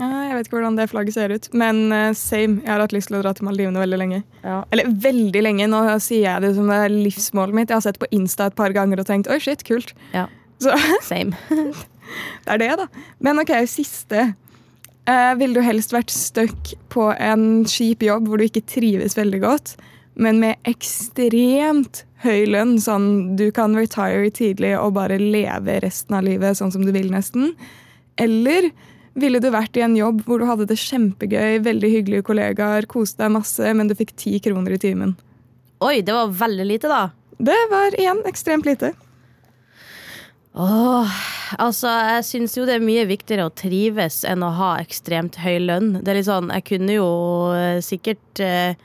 Ja, 0.02 0.08
jeg 0.28 0.36
vet 0.36 0.48
ikke 0.50 0.58
hvordan 0.58 0.76
det 0.76 0.90
flagget 0.92 1.16
ser 1.16 1.32
ut, 1.32 1.46
men 1.56 1.78
eh, 1.96 2.10
same. 2.18 2.58
Jeg 2.66 2.68
har 2.74 2.82
hatt 2.84 2.92
lyst 2.96 3.08
til 3.08 3.16
å 3.16 3.22
dra 3.24 3.32
til 3.38 3.48
Maldivene 3.48 3.80
veldig 3.80 4.00
lenge. 4.02 4.20
Ja. 4.44 4.58
Eller 4.76 4.90
veldig 5.06 5.44
lenge. 5.46 5.68
Nå 5.72 5.80
sier 6.04 6.26
jeg 6.26 6.44
det 6.44 6.50
som 6.58 6.68
det 6.68 6.80
er 6.90 6.92
livsmålet 6.92 7.56
mitt. 7.56 7.72
Jeg 7.72 7.80
har 7.80 7.86
sett 7.86 8.02
på 8.02 8.10
Insta 8.18 8.50
et 8.52 8.58
par 8.60 8.76
ganger 8.76 9.00
og 9.00 9.08
tenkt 9.08 9.32
oi, 9.32 9.38
shit, 9.44 9.64
kult. 9.68 9.94
Ja. 10.12 10.26
Så 10.60 10.76
Same. 11.12 11.38
det 11.48 12.52
er 12.58 12.60
det, 12.66 12.72
da. 12.84 12.90
Men 13.24 13.40
ok, 13.46 13.54
siste. 13.72 14.34
Eh, 15.08 15.32
Ville 15.40 15.56
du 15.56 15.64
helst 15.64 15.96
vært 15.96 16.12
stuck 16.12 16.74
på 16.92 17.08
en 17.16 17.64
kjip 17.68 18.04
jobb 18.08 18.28
hvor 18.28 18.40
du 18.40 18.46
ikke 18.50 18.64
trives 18.76 19.16
veldig 19.20 19.40
godt, 19.44 19.74
men 20.16 20.40
med 20.42 20.70
ekstremt 20.70 22.04
høy 22.24 22.46
lønn, 22.48 22.78
sånn 22.82 23.36
du 23.40 23.50
kan 23.56 23.76
retire 23.76 24.30
tidlig 24.34 24.74
og 24.80 24.96
bare 24.98 25.20
leve 25.20 25.80
resten 25.84 26.18
av 26.18 26.26
livet 26.28 26.60
sånn 26.60 26.72
som 26.74 26.86
du 26.86 26.94
vil, 26.96 27.10
nesten? 27.12 27.54
Eller 28.22 28.70
ville 29.20 29.42
du 29.42 29.50
vært 29.54 29.78
i 29.78 29.84
en 29.86 29.98
jobb 29.98 30.24
hvor 30.26 30.42
du 30.42 30.48
hadde 30.50 30.68
det 30.70 30.80
kjempegøy, 30.82 31.60
veldig 31.66 31.92
hyggelige 31.98 32.28
kollegaer, 32.30 32.88
koste 32.90 33.26
deg 33.26 33.36
masse, 33.36 33.74
men 33.78 33.90
du 33.90 33.98
fikk 33.98 34.16
ti 34.18 34.38
kroner 34.44 34.78
i 34.78 34.82
timen? 34.82 35.18
Oi, 35.84 36.00
det 36.06 36.16
var 36.16 36.32
veldig 36.44 36.70
lite, 36.70 36.90
da. 36.90 37.10
Det 37.44 37.60
var 37.72 37.98
igjen 38.00 38.24
ekstremt 38.30 38.70
lite. 38.70 38.94
Åh, 40.54 41.14
altså, 41.58 41.90
jeg 42.14 42.26
syns 42.28 42.56
jo 42.58 42.66
det 42.70 42.78
er 42.78 42.86
mye 42.86 43.08
viktigere 43.10 43.48
å 43.50 43.54
trives 43.58 44.22
enn 44.30 44.46
å 44.46 44.52
ha 44.54 44.76
ekstremt 44.82 45.40
høy 45.42 45.58
lønn. 45.66 45.96
Det 46.00 46.14
er 46.14 46.20
litt 46.20 46.30
sånn, 46.30 46.52
Jeg 46.54 46.68
kunne 46.70 46.98
jo 47.00 47.08
eh, 47.58 47.82
sikkert 47.82 48.42
eh, 48.42 48.78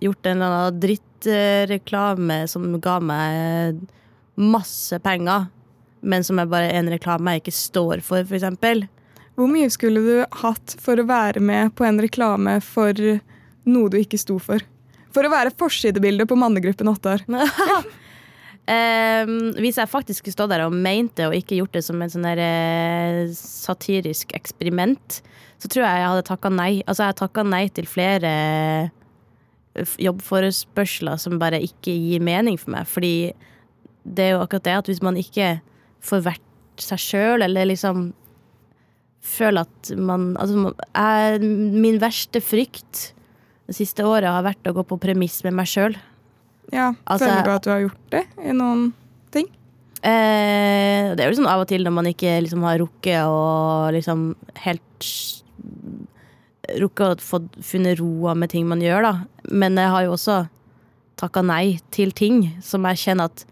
gjort 0.00 0.26
en 0.26 0.40
eller 0.40 0.56
annen 0.60 0.80
drittreklame 0.82 2.38
som 2.50 2.68
ga 2.82 2.98
meg 3.00 3.80
masse 4.36 4.98
penger, 5.04 5.48
men 6.06 6.24
som 6.24 6.38
er 6.38 6.50
bare 6.50 6.70
en 6.76 6.90
reklame 6.92 7.36
jeg 7.36 7.46
ikke 7.46 7.56
står 7.56 8.04
for, 8.04 8.26
f.eks. 8.26 8.86
Hvor 9.36 9.50
mye 9.52 9.68
skulle 9.72 10.00
du 10.04 10.40
hatt 10.42 10.76
for 10.80 11.00
å 11.00 11.08
være 11.08 11.42
med 11.44 11.74
på 11.76 11.84
en 11.88 12.00
reklame 12.00 12.58
for 12.64 12.96
noe 13.66 13.92
du 13.92 13.98
ikke 14.00 14.20
sto 14.20 14.38
for? 14.40 14.62
For 15.16 15.24
å 15.24 15.32
være 15.32 15.54
forsidebilde 15.56 16.28
på 16.28 16.38
mannegruppen 16.38 16.92
Ottar. 16.92 17.24
Ehm, 18.66 19.52
hvis 19.62 19.76
jeg 19.78 19.86
faktisk 19.86 20.24
skulle 20.24 20.34
stå 20.34 20.46
der 20.50 20.64
og 20.64 20.72
mente 20.74 21.28
og 21.28 21.36
ikke 21.36 21.60
gjort 21.60 21.76
det 21.76 21.84
som 21.86 22.00
en 22.02 22.10
sånn 22.10 22.26
der, 22.26 22.40
eh, 22.42 23.20
satirisk 23.30 24.34
eksperiment, 24.34 25.20
så 25.62 25.70
tror 25.70 25.84
jeg 25.84 26.00
jeg 26.00 26.08
hadde 26.10 26.26
takka 26.26 26.50
nei. 26.50 26.72
Altså, 26.82 27.06
jeg 27.06 27.18
takka 27.20 27.44
nei 27.46 27.68
til 27.70 27.86
flere 27.86 28.32
jobbforespørsler 30.02 31.18
som 31.20 31.38
bare 31.42 31.60
ikke 31.64 31.92
gir 31.94 32.22
mening 32.24 32.58
for 32.60 32.72
meg. 32.74 32.86
Fordi 32.90 33.32
det 34.06 34.24
er 34.28 34.34
jo 34.36 34.42
akkurat 34.44 34.66
det 34.68 34.76
at 34.80 34.90
hvis 34.90 35.02
man 35.04 35.16
ikke 35.20 35.56
får 36.06 36.24
vært 36.28 36.42
seg 36.82 37.00
sjøl, 37.00 37.42
eller 37.46 37.68
liksom 37.70 38.10
føler 39.26 39.64
at 39.66 39.90
man 39.98 40.36
Altså, 40.38 40.70
jeg, 40.94 41.40
min 41.42 41.96
verste 42.02 42.38
frykt 42.44 43.08
det 43.66 43.74
siste 43.74 44.04
året 44.06 44.28
har 44.30 44.44
vært 44.46 44.68
å 44.70 44.74
gå 44.76 44.84
på 44.86 44.98
premiss 45.02 45.40
med 45.42 45.56
meg 45.58 45.66
sjøl. 45.66 45.96
Ja, 46.70 46.92
Altså- 47.06 47.26
Føler 47.26 47.44
du 47.44 47.50
at 47.50 47.64
du 47.64 47.70
har 47.70 47.80
gjort 47.80 48.10
det 48.10 48.24
i 48.44 48.52
noen 48.54 48.92
ting? 49.34 49.48
Eh, 50.02 51.14
det 51.16 51.18
er 51.18 51.26
jo 51.26 51.32
liksom 51.34 51.48
av 51.50 51.64
og 51.64 51.68
til 51.68 51.82
når 51.82 51.92
man 51.96 52.06
ikke 52.06 52.36
liksom 52.44 52.62
har 52.62 52.78
rukket 52.78 53.26
å 53.26 53.90
liksom 53.90 54.36
helt 54.62 55.08
Rukket 56.82 57.22
å 57.22 57.26
få 57.26 57.42
funnet 57.62 58.00
roa 58.00 58.34
med 58.38 58.50
ting 58.52 58.66
man 58.68 58.82
gjør, 58.82 59.06
da. 59.06 59.50
Men 59.52 59.78
jeg 59.78 59.92
har 59.92 60.06
jo 60.06 60.14
også 60.16 60.38
takka 61.20 61.42
nei 61.46 61.78
til 61.94 62.12
ting 62.16 62.42
som 62.64 62.86
jeg 62.90 63.06
kjenner 63.06 63.30
at 63.30 63.46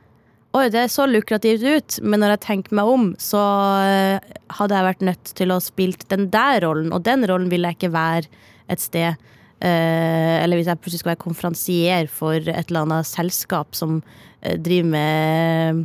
Oi, 0.54 0.68
det 0.70 0.84
så 0.92 1.02
lukrativt 1.10 1.64
ut, 1.66 1.94
men 2.06 2.20
når 2.22 2.36
jeg 2.36 2.42
tenker 2.44 2.76
meg 2.78 2.86
om, 2.86 3.06
så 3.18 3.40
eh, 3.82 4.34
hadde 4.54 4.76
jeg 4.76 4.86
vært 4.86 5.00
nødt 5.08 5.32
til 5.40 5.50
å 5.50 5.56
spilt 5.58 6.04
den 6.12 6.28
der 6.30 6.60
rollen, 6.62 6.92
og 6.94 7.02
den 7.08 7.26
rollen 7.26 7.48
ville 7.50 7.72
jeg 7.72 7.80
ikke 7.80 7.90
være 7.90 8.28
et 8.70 8.84
sted. 8.84 9.18
Eh, 9.58 10.36
eller 10.44 10.60
hvis 10.60 10.70
jeg 10.70 10.78
plutselig 10.78 11.02
skal 11.02 11.12
være 11.16 11.24
konferansier 11.24 12.06
for 12.06 12.38
et 12.38 12.70
eller 12.70 12.84
annet 12.84 13.10
selskap 13.10 13.74
som 13.74 13.98
eh, 14.44 14.54
driver 14.54 14.92
med 14.94 15.82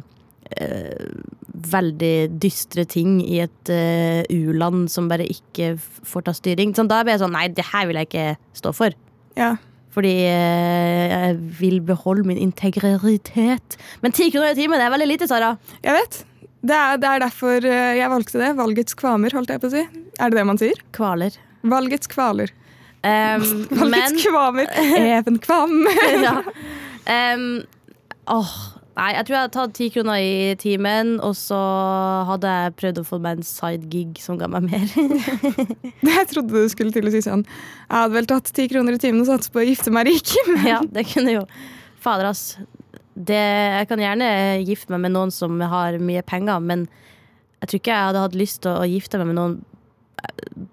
veldig 1.70 2.40
dystre 2.42 2.86
ting 2.90 3.20
i 3.24 3.42
et 3.44 3.72
eh, 3.74 4.24
u-land 4.32 4.88
som 4.92 5.10
bare 5.12 5.28
ikke 5.30 5.74
får 5.80 6.28
ta 6.28 6.34
styring. 6.36 6.74
Sånn, 6.76 6.90
da 6.92 7.02
blir 7.04 7.16
jeg 7.16 7.24
sånn 7.24 7.36
Nei, 7.36 7.48
det 7.54 7.68
her 7.72 7.90
vil 7.90 8.00
jeg 8.00 8.10
ikke 8.10 8.30
stå 8.58 8.74
for. 8.76 8.96
Ja. 9.40 9.56
Fordi 9.96 10.14
eh, 10.30 11.06
jeg 11.10 11.38
vil 11.60 11.80
beholde 11.86 12.28
min 12.30 12.40
integritet. 12.40 13.78
Men 14.04 14.16
ti 14.16 14.30
kroner 14.34 14.54
i 14.54 14.60
timen 14.60 14.80
det 14.80 14.88
er 14.88 14.96
veldig 14.96 15.10
lite, 15.10 15.30
Sara. 15.30 15.56
Jeg 15.86 15.98
vet. 15.98 16.22
Det 16.60 16.76
er, 16.76 16.98
det 17.00 17.10
er 17.10 17.24
derfor 17.24 17.66
eh, 17.66 17.98
jeg 18.00 18.14
valgte 18.14 18.42
det. 18.42 18.54
Valgets 18.60 18.98
kvamer, 19.00 19.36
holdt 19.36 19.54
jeg 19.54 19.64
på 19.64 19.72
å 19.72 19.76
si. 19.76 19.86
Er 20.20 20.32
det 20.32 20.40
det 20.40 20.48
man 20.48 20.62
sier? 20.62 20.82
Kvaler. 20.96 21.38
Valgets 21.70 22.12
kvaler. 22.12 22.54
Um, 23.00 23.46
Valgets 23.80 23.92
men 23.96 24.20
kvamer. 24.22 24.74
Even 25.18 25.40
kvam. 25.44 25.82
ja. 26.20 26.40
um, 27.34 27.48
åh, 28.40 28.56
Nei, 29.00 29.14
jeg 29.16 29.28
tror 29.28 29.36
jeg 29.36 29.44
hadde 29.46 29.56
tatt 29.56 29.74
ti 29.78 29.86
kroner 29.94 30.20
i 30.20 30.56
timen, 30.60 31.12
og 31.24 31.32
så 31.40 31.58
hadde 32.28 32.52
jeg 32.52 32.74
prøvd 32.82 32.98
å 33.00 33.04
få 33.08 33.20
meg 33.24 33.38
en 33.38 33.46
sidegig 33.48 34.20
som 34.20 34.36
ga 34.42 34.50
meg 34.52 34.66
mer. 34.68 34.90
Jeg 36.10 36.26
trodde 36.34 36.52
du 36.52 36.72
skulle 36.72 36.92
til 36.92 37.08
å 37.08 37.14
si 37.14 37.22
sånn. 37.24 37.46
Jeg 37.46 37.96
hadde 37.96 38.18
vel 38.18 38.28
tatt 38.28 38.52
ti 38.56 38.66
kroner 38.72 38.98
i 38.98 39.00
timen 39.00 39.22
og 39.24 39.30
satset 39.30 39.54
på 39.56 39.62
å 39.62 39.68
gifte 39.70 39.94
meg 39.96 40.10
rik. 40.10 40.34
ja, 40.68 40.82
det 40.84 41.06
kunne 41.14 41.38
jo 41.38 41.46
Fader, 42.04 42.28
ass. 42.28 42.58
Det, 43.16 43.40
jeg 43.40 43.88
kan 43.90 44.04
gjerne 44.04 44.28
gifte 44.68 44.94
meg 44.94 45.06
med 45.06 45.16
noen 45.16 45.32
som 45.36 45.56
har 45.72 45.96
mye 46.04 46.24
penger, 46.24 46.60
men 46.64 46.86
jeg 47.60 47.72
tror 47.72 47.82
ikke 47.82 47.96
jeg 47.96 48.10
hadde 48.10 48.26
hatt 48.26 48.38
lyst 48.40 48.62
til 48.64 48.76
å, 48.76 48.88
gifte 48.88 49.20
meg 49.20 49.32
med 49.32 49.40
noen 49.40 49.58
eh, 50.24 50.68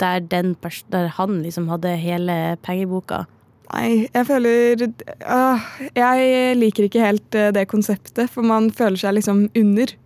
der, 0.00 0.24
der 0.24 1.12
han 1.16 1.40
liksom 1.44 1.68
hadde 1.72 1.94
hele 2.00 2.38
pengeboka. 2.64 3.24
Nei, 3.72 4.06
jeg 4.12 4.26
føler 4.28 4.82
øh, 4.84 5.66
Jeg 5.96 6.56
liker 6.58 6.84
ikke 6.88 7.00
helt 7.06 7.34
øh, 7.38 7.50
det 7.56 7.66
konseptet, 7.70 8.28
for 8.30 8.44
man 8.44 8.70
føler 8.70 9.00
seg 9.00 9.14
liksom 9.18 9.46
under 9.56 9.86
den 9.94 9.98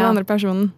Ja. 0.00 0.08
andre 0.08 0.24
personen. 0.24 0.72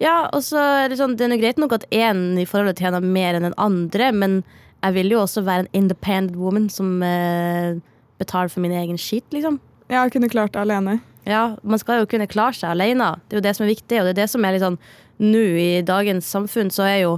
Ja, 0.00 0.28
og 0.32 0.42
så 0.42 0.58
er 0.84 0.88
det 0.88 0.98
sånn, 1.00 1.16
det 1.18 1.26
er 1.26 1.40
greit 1.40 1.58
nok 1.58 1.72
at 1.74 1.84
én 1.90 2.38
i 2.38 2.44
forholdet 2.46 2.78
tjener 2.78 3.00
mer 3.02 3.34
enn 3.34 3.42
den 3.48 3.54
andre, 3.58 4.12
men 4.12 4.44
jeg 4.84 4.94
vil 4.94 5.10
jo 5.10 5.20
også 5.24 5.42
være 5.44 5.64
en 5.66 5.68
independent 5.82 6.36
woman 6.38 6.68
som 6.70 7.02
eh, 7.02 7.74
betaler 8.18 8.48
for 8.52 8.60
min 8.62 8.72
egen 8.72 8.98
skit, 8.98 9.24
liksom. 9.34 9.58
Ja, 9.90 10.04
kunne 10.08 10.28
klart 10.30 10.52
det 10.54 10.60
alene. 10.62 11.00
Ja, 11.26 11.56
man 11.62 11.78
skal 11.82 12.00
jo 12.02 12.06
kunne 12.06 12.28
klare 12.30 12.54
seg 12.54 12.70
alene. 12.70 13.16
Det 13.28 13.36
er 13.36 13.40
jo 13.40 13.46
det 13.48 13.56
som 13.56 13.64
er 13.66 13.72
viktig, 13.74 13.98
og 14.00 14.06
det 14.06 14.14
er 14.14 14.20
det 14.22 14.30
som 14.30 14.44
er 14.44 14.52
litt 14.56 14.64
sånn 14.64 14.78
Nå 15.18 15.40
i 15.58 15.82
dagens 15.82 16.28
samfunn 16.30 16.68
så 16.70 16.84
er 16.86 17.00
jo 17.02 17.16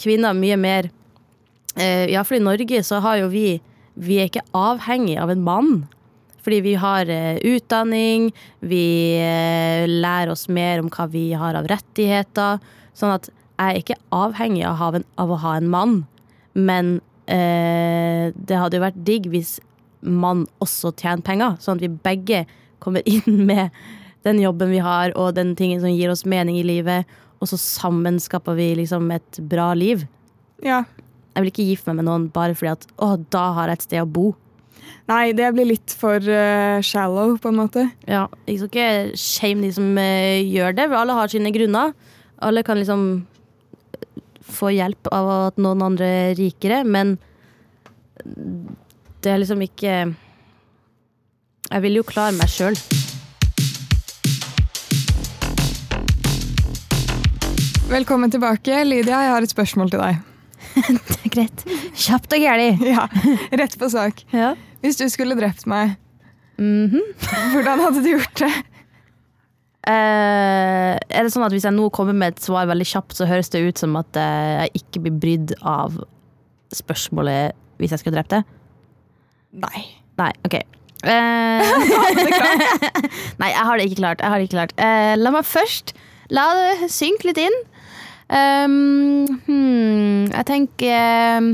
kvinner 0.00 0.32
mye 0.32 0.56
mer 0.56 0.86
eh, 1.76 2.06
Ja, 2.08 2.22
for 2.24 2.38
i 2.38 2.40
Norge 2.40 2.80
så 2.82 3.02
har 3.04 3.18
jo 3.20 3.28
vi 3.28 3.60
Vi 3.94 4.18
er 4.18 4.30
ikke 4.30 4.46
avhengig 4.56 5.18
av 5.22 5.32
en 5.32 5.44
mann. 5.46 5.74
Fordi 6.44 6.60
vi 6.60 6.74
har 6.76 7.08
eh, 7.08 7.38
utdanning, 7.40 8.28
vi 8.60 9.16
eh, 9.16 9.86
lærer 9.88 10.34
oss 10.34 10.44
mer 10.52 10.82
om 10.82 10.90
hva 10.92 11.06
vi 11.08 11.30
har 11.32 11.56
av 11.56 11.68
rettigheter. 11.70 12.60
Sånn 12.92 13.14
at 13.14 13.30
jeg 13.30 13.64
er 13.64 13.80
ikke 13.80 14.00
avhengig 14.12 14.64
av, 14.68 14.98
en, 14.98 15.06
av 15.20 15.32
å 15.32 15.40
ha 15.40 15.54
en 15.56 15.70
mann. 15.72 15.94
Men 16.52 16.98
eh, 17.32 18.28
det 18.34 18.60
hadde 18.60 18.76
jo 18.76 18.84
vært 18.84 19.00
digg 19.06 19.30
hvis 19.32 19.56
mann 20.04 20.44
også 20.60 20.92
tjener 21.00 21.24
penger, 21.24 21.56
sånn 21.64 21.78
at 21.78 21.86
vi 21.86 21.92
begge 22.04 22.44
kommer 22.84 23.04
inn 23.14 23.46
med 23.48 23.72
den 24.24 24.40
jobben 24.40 24.72
vi 24.72 24.82
har, 24.84 25.14
og 25.20 25.36
den 25.36 25.54
tingen 25.56 25.80
som 25.80 25.92
gir 25.92 26.12
oss 26.12 26.26
mening 26.28 26.58
i 26.60 26.66
livet, 26.66 27.08
og 27.40 27.48
så 27.50 27.58
sammen 27.60 28.20
skaper 28.22 28.56
vi 28.56 28.70
liksom 28.78 29.10
et 29.12 29.40
bra 29.50 29.72
liv. 29.76 30.06
Ja. 30.64 30.84
Jeg 31.34 31.42
vil 31.42 31.50
ikke 31.50 31.66
gifte 31.66 31.90
meg 31.90 31.98
med 31.98 32.06
noen 32.06 32.24
bare 32.30 32.54
fordi 32.54 32.70
at 32.76 32.84
å, 33.02 33.14
da 33.34 33.44
har 33.56 33.70
jeg 33.70 33.80
et 33.80 33.86
sted 33.88 34.02
å 34.04 34.06
bo. 34.06 34.28
Nei, 35.10 35.34
det 35.36 35.50
blir 35.56 35.66
litt 35.66 35.92
for 35.98 36.22
uh, 36.22 36.78
shallow, 36.84 37.34
på 37.42 37.50
en 37.50 37.58
måte. 37.58 37.88
Ja, 38.08 38.28
Jeg 38.46 38.60
skal 38.60 38.70
ikke 38.70 39.18
shame 39.18 39.66
de 39.66 39.72
som 39.74 39.98
uh, 39.98 40.40
gjør 40.40 40.76
det, 40.78 40.86
for 40.86 41.00
alle 41.00 41.16
har 41.18 41.32
sine 41.32 41.52
grunner. 41.54 41.90
Alle 42.44 42.62
kan 42.64 42.78
liksom 42.78 43.24
få 44.54 44.70
hjelp 44.76 45.10
av 45.12 45.30
at 45.50 45.58
noen 45.60 45.82
andre 45.82 46.10
er 46.28 46.36
rikere, 46.38 46.82
men 46.86 47.16
det 49.24 49.32
er 49.32 49.40
liksom 49.42 49.60
ikke 49.64 49.94
Jeg 51.72 51.82
vil 51.82 51.96
jo 51.98 52.04
klare 52.06 52.36
meg 52.36 52.52
sjøl. 52.52 52.76
Velkommen 57.90 58.30
tilbake, 58.30 58.84
Lydia. 58.86 59.24
Jeg 59.26 59.34
har 59.34 59.42
et 59.44 59.52
spørsmål 59.52 59.92
til 59.92 60.04
deg. 60.04 60.33
Greit. 61.34 61.64
Kjapt 61.94 62.34
og 62.36 62.40
gæli. 62.42 62.68
Ja, 62.94 63.06
Rett 63.54 63.76
på 63.80 63.88
sak. 63.92 64.24
Ja. 64.34 64.54
Hvis 64.84 64.98
du 65.00 65.06
skulle 65.12 65.36
drept 65.38 65.66
meg, 65.70 65.96
Mhm. 66.54 67.00
hvordan 67.50 67.80
hadde 67.82 68.02
du 68.04 68.12
gjort 68.12 68.38
det? 68.38 68.52
Uh, 69.84 70.94
er 70.96 71.26
det 71.26 71.32
sånn 71.34 71.42
at 71.44 71.52
hvis 71.52 71.66
jeg 71.66 71.74
nå 71.76 71.88
kommer 71.92 72.14
med 72.16 72.36
et 72.36 72.44
svar 72.46 72.68
veldig 72.70 72.86
kjapt, 72.88 73.16
så 73.18 73.26
høres 73.28 73.50
det 73.52 73.60
ut 73.66 73.80
som 73.82 73.96
at 74.00 74.16
eh, 74.16 74.62
jeg 74.62 74.80
ikke 74.80 75.02
blir 75.04 75.16
brydd 75.20 75.52
av 75.60 75.98
spørsmålet 76.72 77.52
hvis 77.82 77.92
jeg 77.92 78.00
skulle 78.00 78.16
drept 78.16 78.32
det? 78.36 78.40
Nei. 79.66 79.84
Nei, 80.20 80.30
OK. 80.46 80.56
Uh, 81.04 81.60
Nei, 83.36 83.50
jeg 83.50 83.64
har 83.68 83.76
det 83.76 83.84
ikke 83.90 83.98
klart. 83.98 84.22
Det 84.22 84.46
ikke 84.46 84.54
klart. 84.54 84.70
Uh, 84.78 85.12
la 85.20 85.34
meg 85.34 85.44
først 85.44 85.92
la 86.32 86.46
det 86.56 86.88
synke 86.94 87.28
litt 87.28 87.40
inn. 87.42 87.56
Um, 88.24 89.26
hmm, 89.44 90.30
jeg 90.32 90.46
tenker 90.48 91.36
um, 91.36 91.48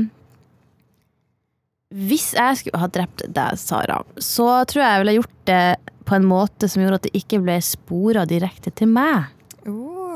Hvis 1.91 2.29
jeg 2.37 2.61
skulle 2.61 2.79
ha 2.79 2.87
drept 2.87 3.25
deg, 3.27 3.59
Sara, 3.59 3.97
så 4.15 4.47
tror 4.69 4.79
jeg 4.79 4.93
jeg 4.93 5.01
ville 5.03 5.15
gjort 5.17 5.41
det 5.49 5.65
på 6.07 6.15
en 6.15 6.29
måte 6.29 6.69
som 6.71 6.83
gjorde 6.83 7.01
at 7.01 7.09
det 7.09 7.19
ikke 7.19 7.41
ble 7.43 7.57
spora 7.63 8.23
direkte 8.27 8.71
til 8.71 8.87
meg. 8.91 9.27
Uh. 9.67 10.15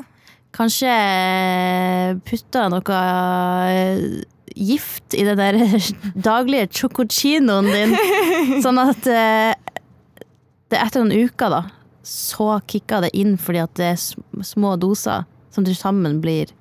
Kanskje 0.56 0.96
putta 2.24 2.70
noe 2.72 3.00
eh, 3.68 4.04
gift 4.56 5.16
i 5.20 5.26
den 5.28 5.40
der 5.42 5.60
daglige 6.30 6.70
chococinoen 6.72 7.68
din. 7.68 7.96
Sånn 8.64 8.80
at 8.80 9.10
eh, 9.12 9.52
det 10.72 10.80
etter 10.80 11.04
noen 11.04 11.28
uker, 11.28 11.52
da, 11.52 11.62
så 12.08 12.62
kicka 12.72 13.04
det 13.04 13.12
inn 13.20 13.36
fordi 13.36 13.66
at 13.66 13.76
det 13.76 13.92
er 13.98 14.46
små 14.48 14.78
doser 14.80 15.28
som 15.56 15.66
til 15.68 15.78
sammen 15.78 16.22
blir 16.24 16.52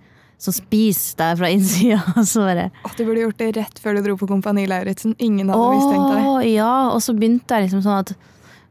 Som 0.45 0.55
spiser 0.57 1.17
deg 1.21 1.39
fra 1.41 1.49
innsida. 1.55 2.01
Bare 2.45 2.69
Åh, 2.85 2.95
du 2.99 3.03
burde 3.07 3.23
gjort 3.23 3.39
det 3.41 3.51
rett 3.57 3.79
før 3.81 3.97
du 3.97 4.05
dro 4.05 4.17
på 4.21 4.29
Kompani 4.29 4.67
Lauritzen. 4.69 5.15
Ingen 5.23 5.53
hadde 5.53 5.69
mistenkt 5.77 6.15
deg. 6.15 6.49
Ja. 6.53 6.73
Og 6.93 7.01
så 7.05 7.15
begynte 7.17 7.55
jeg 7.55 7.69
liksom 7.69 7.85
sånn 7.87 8.03
at 8.03 8.15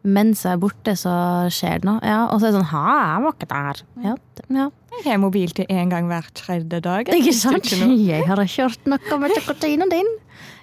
mens 0.03 0.42
jeg 0.44 0.58
er 0.58 0.60
borte, 0.60 0.94
så 1.00 1.13
skjer 1.53 1.80
det 1.80 1.88
noe. 1.88 2.01
Ja, 2.03 2.25
og 2.27 2.42
så 2.42 2.50
er 2.50 2.51
det 2.51 2.60
sånn 2.60 2.72
Hæ, 2.74 2.84
jeg 3.00 3.24
var 3.24 3.36
ikke 3.38 3.50
der. 3.53 3.82
Ja, 4.03 4.15
ja. 4.58 4.68
Jeg 5.00 5.08
har 5.08 5.22
mobil 5.24 5.53
til 5.56 5.72
en 5.74 5.89
gang 5.89 6.10
hver 6.12 6.27
tredje 6.38 6.82
dag. 6.84 7.10
Ikke 7.15 7.34
sant? 7.34 7.72
Jeg 7.72 8.27
har 8.27 8.44
kjørt 8.44 8.92
noe 8.92 9.20
med 9.24 9.34
chocotinen 9.39 9.89
din. 9.89 10.12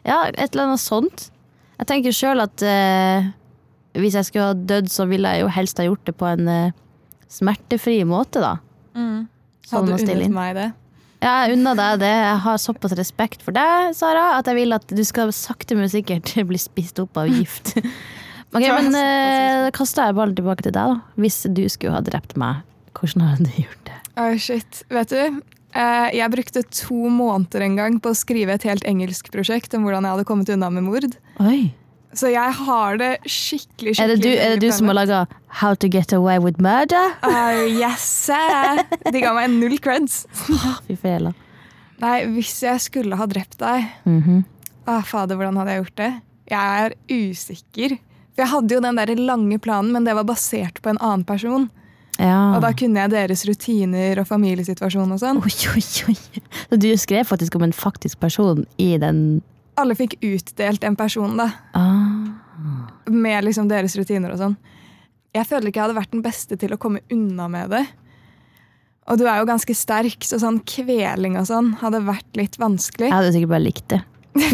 Ja, 0.05 0.27
et 0.29 0.53
eller 0.53 0.69
annet 0.69 0.85
sånt. 0.85 1.31
Jeg 1.81 1.89
tenker 1.89 2.15
sjøl 2.15 2.45
at 2.45 2.63
eh, 2.63 3.31
hvis 3.97 4.15
jeg 4.19 4.29
skulle 4.29 4.53
ha 4.53 4.55
dødd, 4.55 4.93
så 4.93 5.09
ville 5.11 5.33
jeg 5.33 5.43
jo 5.47 5.51
helst 5.57 5.81
ha 5.81 5.89
gjort 5.89 6.05
det 6.07 6.15
på 6.21 6.29
en 6.29 6.53
eh, 6.53 6.77
smertefri 7.33 8.03
måte, 8.09 8.43
da. 8.45 8.59
Mm. 8.95 9.25
Sånn 9.71 9.87
Hadde 9.87 10.03
du 10.03 10.13
unnet 10.17 10.35
meg 10.35 10.55
det? 10.59 10.69
Ja, 11.21 11.35
jeg 11.45 11.59
unner 11.59 11.77
deg 11.77 12.01
det. 12.01 12.15
Jeg 12.17 12.39
har 12.47 12.61
såpass 12.61 12.95
respekt 12.97 13.45
for 13.45 13.55
deg, 13.57 13.93
Sara, 13.97 14.39
at 14.39 14.49
jeg 14.49 14.57
vil 14.57 14.73
at 14.73 14.89
du 14.89 15.03
skal 15.05 15.33
sakte, 15.37 15.77
men 15.77 15.91
sikkert 15.93 16.33
bli 16.51 16.61
spist 16.61 17.01
opp 17.03 17.21
av 17.21 17.31
gift. 17.31 17.77
Ok, 18.51 18.65
men 18.67 18.89
eh, 18.99 19.61
da 19.63 19.71
kaster 19.71 20.09
jeg 20.09 20.17
ballen 20.19 20.35
tilbake 20.35 20.65
til 20.67 20.73
deg, 20.75 20.97
da. 20.97 21.19
Hvis 21.23 21.37
du 21.55 21.61
skulle 21.71 21.95
ha 21.95 22.01
drept 22.03 22.33
meg, 22.35 22.65
hvordan 22.99 23.23
hadde 23.23 23.47
du 23.47 23.61
gjort 23.63 23.85
det? 23.87 23.99
Oh, 24.19 24.33
shit. 24.43 24.81
Vet 24.91 25.13
du, 25.15 25.37
eh, 25.71 26.09
jeg 26.19 26.33
brukte 26.33 26.65
to 26.75 27.13
måneder 27.15 27.63
en 27.69 27.77
gang 27.79 28.01
på 28.03 28.11
å 28.11 28.19
skrive 28.19 28.57
et 28.59 28.67
helt 28.67 28.83
engelsk 28.91 29.31
prosjekt 29.31 29.77
om 29.79 29.87
hvordan 29.87 30.09
jeg 30.09 30.17
hadde 30.17 30.27
kommet 30.27 30.51
unna 30.51 30.67
med 30.75 30.83
mord. 30.89 31.15
Oi. 31.47 31.71
Så 32.17 32.31
jeg 32.33 32.53
har 32.59 32.97
det 32.99 33.11
skikkelig, 33.23 33.95
skikkelig 33.95 34.03
Er 34.03 34.09
det 34.11 34.23
du, 34.25 34.31
er 34.35 34.55
det 34.57 34.65
du 34.65 34.73
som 34.75 34.89
har 34.91 34.97
laga 34.99 35.21
How 35.61 35.77
to 35.79 35.87
get 35.89 36.13
away 36.13 36.39
with 36.43 36.59
murder? 36.63 37.13
Uh, 37.23 37.69
yes. 37.71 38.27
De 39.13 39.23
ga 39.23 39.33
meg 39.37 39.51
null 39.55 39.77
creds. 39.83 40.25
Fy 40.89 40.97
fela. 40.99 41.31
Nei, 42.01 42.25
hvis 42.35 42.57
jeg 42.65 42.81
skulle 42.83 43.19
ha 43.21 43.27
drept 43.31 43.59
deg 43.61 43.87
Mhm. 44.09 44.45
Å, 44.91 45.03
fader, 45.07 45.37
hvordan 45.39 45.59
hadde 45.61 45.75
jeg 45.75 45.83
gjort 45.85 45.99
det? 46.01 46.13
Jeg 46.51 46.85
er 46.87 46.95
usikker. 47.13 47.93
For 48.33 48.43
jeg 48.43 48.51
hadde 48.55 48.75
jo 48.75 48.81
den 48.83 48.97
der 48.99 49.13
lange 49.21 49.59
planen, 49.63 49.93
men 49.95 50.07
det 50.09 50.15
var 50.17 50.25
basert 50.27 50.81
på 50.83 50.91
en 50.91 50.99
annen 50.99 51.23
person. 51.29 51.69
Ja. 52.19 52.57
Og 52.57 52.65
da 52.65 52.73
kunne 52.77 53.05
jeg 53.05 53.13
deres 53.13 53.45
rutiner 53.47 54.19
og 54.23 54.27
familiesituasjon 54.29 55.13
og 55.15 55.21
sånn. 55.23 55.39
Oi, 55.45 55.53
oi, 55.77 55.85
oi. 56.11 56.43
Så 56.73 56.81
du 56.81 56.89
skrev 56.99 57.29
faktisk 57.29 57.55
om 57.61 57.69
en 57.69 57.77
faktisk 57.77 58.19
person 58.25 58.65
i 58.83 58.97
den 59.01 59.43
Alle 59.81 59.97
fikk 59.99 60.19
utdelt 60.21 60.85
en 60.85 60.99
person, 60.99 61.37
da. 61.41 61.51
ah. 61.79 62.07
Med 63.11 63.47
liksom 63.47 63.69
deres 63.71 63.97
rutiner 63.97 64.35
og 64.35 64.41
sånn. 64.41 64.57
Jeg 65.35 65.47
føler 65.49 65.71
ikke 65.71 65.79
jeg 65.81 65.87
hadde 65.89 65.99
vært 66.01 66.13
den 66.15 66.25
beste 66.25 66.59
til 66.61 66.75
å 66.75 66.79
komme 66.81 67.01
unna 67.15 67.47
med 67.51 67.71
det. 67.73 67.85
Og 69.11 69.19
du 69.19 69.25
er 69.27 69.41
jo 69.41 69.49
ganske 69.49 69.75
sterk, 69.75 70.23
så 70.27 70.39
sånn 70.43 70.61
kveling 70.69 71.39
og 71.41 71.49
sånn 71.49 71.73
hadde 71.81 72.03
vært 72.07 72.37
litt 72.39 72.59
vanskelig. 72.61 73.09
Jeg 73.09 73.17
hadde 73.17 73.33
sikkert 73.35 73.55
bare 73.55 73.65
likt 73.65 73.89
det. 73.91 74.03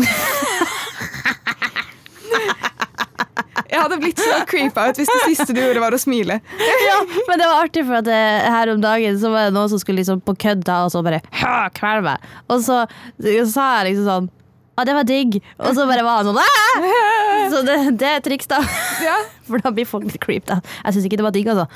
Jeg 3.66 3.83
hadde 3.83 3.97
blitt 4.00 4.21
så 4.23 4.37
creepa 4.49 4.87
ut 4.88 4.99
hvis 5.00 5.11
det 5.11 5.35
siste 5.35 5.52
du 5.52 5.59
gjorde, 5.61 5.83
var 5.83 5.92
å 5.92 6.00
smile. 6.00 6.38
Ja, 6.87 6.97
men 7.28 7.40
det 7.40 7.49
var 7.50 7.64
artig, 7.66 7.83
for 7.85 7.99
at 7.99 8.09
eh, 8.09 8.47
her 8.49 8.71
om 8.73 8.80
dagen 8.80 9.18
så 9.21 9.28
var 9.33 9.49
det 9.49 9.56
noen 9.56 9.68
som 9.73 9.80
skulle 9.83 10.00
liksom 10.00 10.23
på 10.25 10.37
kødd 10.47 10.64
og 10.73 10.92
så 10.95 11.02
bare 11.04 11.18
«Hø, 11.35 12.00
meg. 12.06 12.25
Og 12.52 12.62
så, 12.64 12.85
så 13.21 13.35
sa 13.50 13.66
jeg 13.80 13.90
liksom 13.90 14.06
sånn 14.06 14.28
Ja, 14.76 14.85
det 14.85 14.95
var 14.95 15.04
digg. 15.09 15.38
Og 15.59 15.73
så 15.75 15.87
bare 15.88 16.02
var 16.04 16.18
han 16.21 16.26
sånn 16.28 16.38
Aah! 16.42 17.50
Så 17.50 17.62
det, 17.64 17.76
det 18.00 18.09
er 18.16 18.21
triks, 18.25 18.47
da. 18.50 18.59
Ja. 19.04 19.16
For 19.49 19.62
da 19.62 19.71
blir 19.73 19.87
folk 19.88 20.04
litt 20.04 20.21
creeped. 20.21 20.49
da. 20.50 20.61
Jeg 20.85 20.97
syns 20.97 21.06
ikke 21.09 21.16
det 21.21 21.25
var 21.26 21.33
digg, 21.37 21.49
altså. 21.52 21.66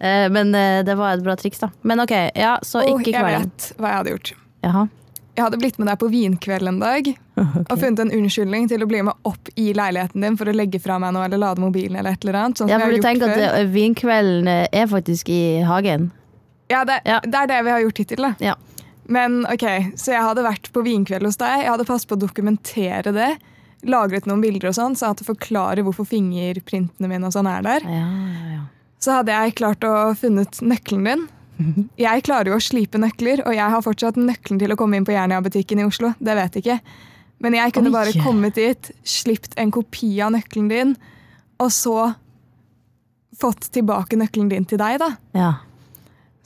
Eh, 0.00 0.26
Men 0.34 0.54
eh, 0.58 0.82
det 0.86 0.96
var 0.98 1.14
et 1.18 1.22
bra 1.26 1.36
triks, 1.38 1.60
da. 1.62 1.68
Men 1.86 2.00
OK, 2.02 2.14
ja, 2.34 2.56
så 2.66 2.82
ikke 2.88 3.12
jeg 3.14 3.24
vet 3.28 3.72
hva 3.78 3.92
jeg 3.92 4.00
hadde 4.02 4.14
gjort. 4.16 4.32
Jaha. 4.66 4.86
Jeg 5.38 5.44
hadde 5.46 5.58
blitt 5.62 5.76
med 5.78 5.86
deg 5.86 5.98
på 6.00 6.08
vinkveld 6.10 6.66
en 6.66 6.78
dag 6.82 7.08
og 7.70 7.74
funnet 7.78 8.00
en 8.02 8.10
unnskyldning 8.16 8.64
til 8.72 8.82
å 8.82 8.88
bli 8.90 9.04
med 9.06 9.14
opp 9.28 9.52
i 9.54 9.68
leiligheten 9.78 10.24
din 10.26 10.34
for 10.40 10.50
å 10.50 10.54
legge 10.56 10.80
fra 10.82 10.96
meg 10.98 11.12
noe 11.14 11.28
eller 11.28 11.38
lade 11.38 11.62
mobilen. 11.62 11.94
eller 12.00 12.16
et 12.16 12.24
eller 12.26 12.40
annet. 12.40 12.58
Sånn 12.58 12.72
Ja, 12.72 12.80
for 12.82 12.90
du 12.90 13.04
tenker 13.04 13.30
at 13.30 13.38
før. 13.38 13.54
eh, 13.60 13.68
vinkvelden 13.70 14.50
er 14.50 14.90
faktisk 14.90 15.30
i 15.30 15.60
hagen? 15.68 16.08
Ja, 16.72 16.82
det, 16.84 16.98
Ja. 17.06 17.20
det 17.22 17.38
er 17.44 17.46
det 17.52 17.60
vi 17.68 17.70
har 17.76 17.84
gjort 17.86 18.02
hittil. 18.02 18.24
da. 18.26 18.32
Ja. 18.42 18.56
Men 19.08 19.40
ok, 19.48 19.64
Så 19.96 20.12
jeg 20.12 20.24
hadde 20.24 20.44
vært 20.44 20.68
på 20.74 20.82
vinkveld 20.84 21.28
hos 21.28 21.38
deg. 21.40 21.64
Jeg 21.64 21.72
hadde 21.72 21.86
passet 21.88 22.10
på 22.10 22.18
å 22.18 22.20
dokumentere 22.20 23.12
det. 23.16 23.30
Lagret 23.88 24.26
noen 24.28 24.42
bilder 24.42 24.70
og 24.70 24.76
sånn, 24.76 24.96
så 24.98 25.06
jeg 25.06 25.14
hadde 25.14 25.28
forklare 25.28 25.84
hvorfor 25.86 26.08
fingerprintene 26.08 27.08
mine 27.10 27.28
og 27.28 27.34
sånn 27.34 27.48
er 27.48 27.64
der. 27.64 27.86
Ja, 27.88 28.06
ja, 28.10 28.52
ja. 28.56 28.62
Så 28.98 29.14
hadde 29.14 29.32
jeg 29.32 29.54
klart 29.60 29.84
å 29.86 29.92
funnet 30.18 30.60
nøkkelen 30.60 31.06
din. 31.06 31.26
Jeg 31.98 32.22
klarer 32.22 32.52
jo 32.52 32.58
å 32.58 32.62
slipe 32.62 33.00
nøkler, 33.02 33.40
og 33.42 33.50
jeg 33.50 33.72
har 33.72 33.82
fortsatt 33.82 34.14
nøkkelen 34.14 34.60
til 34.60 34.70
å 34.70 34.76
komme 34.78 34.94
inn 34.94 35.06
på 35.06 35.10
Jernia-butikken 35.10 35.80
i 35.82 35.86
Oslo. 35.88 36.12
Det 36.22 36.36
vet 36.38 36.54
jeg 36.54 36.62
ikke. 36.62 36.76
Men 37.42 37.56
jeg 37.58 37.72
kunne 37.74 37.90
Oi. 37.90 37.94
bare 37.96 38.22
kommet 38.22 38.54
dit, 38.54 38.90
slipt 39.02 39.56
en 39.58 39.72
kopi 39.74 40.12
av 40.22 40.30
nøkkelen 40.36 40.68
din, 40.70 40.92
og 41.58 41.72
så 41.74 41.96
fått 43.42 43.72
tilbake 43.74 44.18
nøkkelen 44.20 44.52
din 44.52 44.68
til 44.70 44.78
deg, 44.78 45.00
da. 45.02 45.10
ja. 45.34 45.50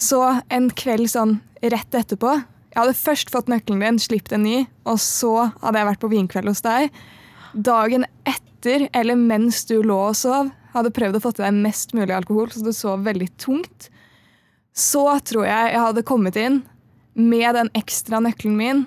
Så 0.00 0.18
en 0.48 0.70
kveld 0.74 1.12
sånn 1.12 1.36
rett 1.62 1.94
etterpå 1.94 2.32
Jeg 2.72 2.80
hadde 2.80 2.96
først 2.96 3.32
fått 3.32 3.50
nøkkelen 3.52 3.82
din, 3.84 4.00
slipp 4.00 4.32
en 4.32 4.46
ny, 4.46 4.62
og 4.88 4.96
så 5.02 5.50
hadde 5.60 5.80
jeg 5.80 5.88
vært 5.90 6.02
på 6.02 6.10
vinkveld 6.12 6.48
hos 6.48 6.64
deg. 6.64 6.88
Dagen 7.52 8.06
etter, 8.24 8.86
eller 8.96 9.18
mens 9.20 9.66
du 9.68 9.76
lå 9.84 9.98
og 10.08 10.16
sov, 10.16 10.48
hadde 10.72 10.94
prøvd 10.96 11.18
å 11.18 11.20
få 11.20 11.34
til 11.36 11.44
deg 11.44 11.58
mest 11.66 11.92
mulig 11.92 12.14
alkohol, 12.16 12.48
så 12.48 12.64
du 12.64 12.72
sov 12.72 13.04
veldig 13.04 13.28
tungt. 13.36 13.90
Så 14.72 15.04
tror 15.28 15.44
jeg 15.44 15.74
jeg 15.74 15.84
hadde 15.84 16.06
kommet 16.08 16.38
inn 16.40 16.62
med 17.12 17.52
den 17.58 17.68
ekstra 17.76 18.22
nøkkelen 18.24 18.56
min 18.56 18.84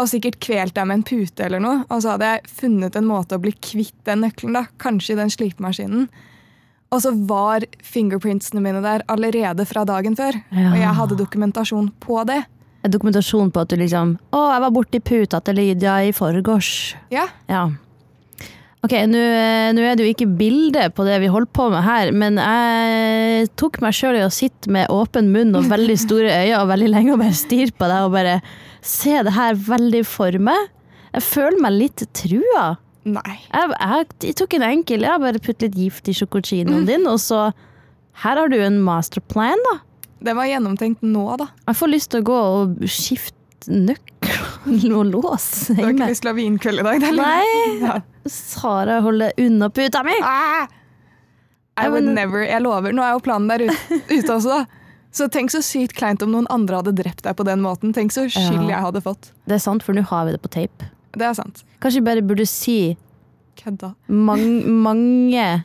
og 0.00 0.08
sikkert 0.08 0.38
kvelt 0.40 0.72
deg 0.78 0.86
med 0.88 1.02
en 1.02 1.04
pute 1.04 1.44
eller 1.44 1.60
noe, 1.60 1.82
og 1.92 2.00
så 2.00 2.14
hadde 2.14 2.28
jeg 2.30 2.52
funnet 2.62 2.96
en 2.96 3.08
måte 3.08 3.36
å 3.36 3.42
bli 3.42 3.52
kvitt 3.60 3.98
den 4.08 4.22
nøkkelen, 4.24 4.56
da, 4.56 4.62
kanskje 4.80 5.12
i 5.12 5.18
den 5.18 5.32
slipemaskinen. 5.34 6.06
Og 6.90 7.02
så 7.04 7.12
var 7.28 7.66
fingerprintsene 7.84 8.62
mine 8.64 8.80
der 8.82 9.04
allerede 9.12 9.66
fra 9.68 9.84
dagen 9.86 10.16
før. 10.18 10.40
Ja. 10.56 10.72
Og 10.72 10.78
jeg 10.80 10.94
hadde 11.02 11.18
dokumentasjon 11.20 11.92
på 12.02 12.16
det. 12.26 12.40
En 12.80 12.92
dokumentasjon 12.92 13.50
på 13.52 13.60
at 13.60 13.70
du 13.72 13.76
liksom 13.80 14.16
Å, 14.32 14.40
jeg 14.54 14.64
var 14.64 14.72
borti 14.72 15.00
puta 15.04 15.40
til 15.44 15.58
Lydia 15.60 15.98
i 16.06 16.12
forgårs. 16.16 16.96
Ja, 17.12 17.28
Ja. 17.50 17.68
Ok, 18.80 18.94
nå 19.12 19.20
eh, 19.20 19.76
er 19.76 19.96
det 19.98 20.06
jo 20.06 20.12
ikke 20.14 20.30
bilde 20.38 20.86
på 20.96 21.04
det 21.04 21.18
vi 21.20 21.28
holder 21.28 21.50
på 21.52 21.66
med 21.68 21.84
her, 21.84 22.14
men 22.16 22.38
jeg 22.40 23.50
tok 23.60 23.76
meg 23.84 23.92
sjøl 23.92 24.16
i 24.16 24.22
å 24.24 24.30
sitte 24.32 24.72
med 24.72 24.88
åpen 24.88 25.28
munn 25.34 25.52
og 25.58 25.68
veldig 25.68 25.98
store 26.00 26.30
øyne 26.32 26.62
og 26.62 26.70
veldig 26.70 26.88
lenge 26.88 27.12
og 27.12 27.20
bare 27.20 27.36
stirre 27.36 27.76
på 27.76 27.90
deg 27.90 28.06
og 28.06 28.14
bare 28.14 28.38
se 28.80 29.18
det 29.26 29.34
her 29.36 29.58
veldig 29.66 30.00
for 30.08 30.40
meg. 30.40 30.70
Jeg 31.10 31.26
føler 31.26 31.60
meg 31.60 31.76
litt 31.76 32.06
trua. 32.16 32.64
nei. 33.04 33.36
Jeg, 33.52 33.74
jeg, 33.76 34.08
jeg 34.30 34.38
tok 34.40 34.56
en 34.56 34.66
enkel, 34.70 35.04
jeg 35.04 35.24
bare 35.26 35.44
putt 35.44 35.66
litt 35.66 35.76
gift 35.76 36.08
i 36.08 36.16
sjokoladen 36.16 36.88
din, 36.88 37.04
og 37.10 37.20
så 37.20 37.50
Her 38.20 38.36
har 38.36 38.48
du 38.52 38.56
en 38.60 38.80
masterplan, 38.84 39.60
da. 39.68 39.76
Det 40.20 40.34
var 40.36 40.44
gjennomtenkt 40.50 41.02
nå, 41.06 41.24
da. 41.40 41.46
Jeg 41.66 41.76
får 41.80 41.88
lyst 41.94 42.10
til 42.12 42.20
å 42.20 42.26
gå 42.28 42.38
og 42.38 42.82
skifte 42.90 43.70
nøkkel 43.70 44.92
og 44.96 45.06
lås 45.12 45.46
Du 45.70 45.78
har 45.80 45.92
ikke 45.94 46.08
lyst 46.10 46.22
til 46.24 46.30
å 46.30 46.32
ha 46.32 46.36
vinkveld 46.38 46.80
i 46.82 46.84
dag? 46.86 47.02
eller? 47.08 47.22
Nei, 47.24 47.78
Ja. 47.80 47.94
Sara 48.28 48.98
holder 49.00 49.32
unna 49.40 49.70
puta 49.72 50.02
mi. 50.04 50.12
Ah! 50.22 50.66
I 51.80 51.88
would 51.88 52.04
never. 52.04 52.42
Jeg 52.44 52.60
lover. 52.60 52.92
Nå 52.92 53.00
er 53.02 53.14
jo 53.14 53.22
planen 53.24 53.48
der 53.48 53.64
ute, 53.70 54.00
ute 54.10 54.34
også, 54.34 54.58
da. 54.60 54.66
Så 55.16 55.26
tenk 55.32 55.50
så 55.50 55.62
sykt 55.64 55.96
kleint 55.96 56.20
om 56.22 56.30
noen 56.34 56.46
andre 56.52 56.82
hadde 56.82 56.92
drept 57.00 57.24
deg 57.24 57.34
på 57.38 57.46
den 57.48 57.62
måten. 57.64 57.94
Tenk 57.96 58.12
så 58.12 58.26
skyld 58.28 58.68
Ja. 58.68 58.76
jeg 58.76 58.82
hadde 58.84 59.00
fått. 59.02 59.30
Det 59.48 59.56
er 59.56 59.62
sant, 59.64 59.82
for 59.82 59.96
nå 59.96 60.04
har 60.06 60.26
vi 60.28 60.34
det 60.36 60.42
på 60.44 60.50
tape. 60.52 60.90
Det 61.16 61.24
er 61.26 61.32
sant. 61.34 61.64
Kanskje 61.80 62.02
vi 62.02 62.06
bare 62.10 62.22
burde 62.22 62.46
si 62.46 62.76
Kødda. 63.58 63.94
mang, 64.08 64.44
mange 64.84 65.64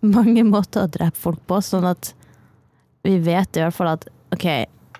mange 0.00 0.42
måter 0.48 0.86
å 0.86 0.90
drepe 0.90 1.18
folk 1.20 1.42
på, 1.50 1.58
sånn 1.60 1.84
at 1.90 2.14
vi 3.06 3.18
vet 3.24 3.56
i 3.56 3.64
hvert 3.64 3.76
fall 3.76 3.94
at 3.94 4.08
OK, 4.34 4.46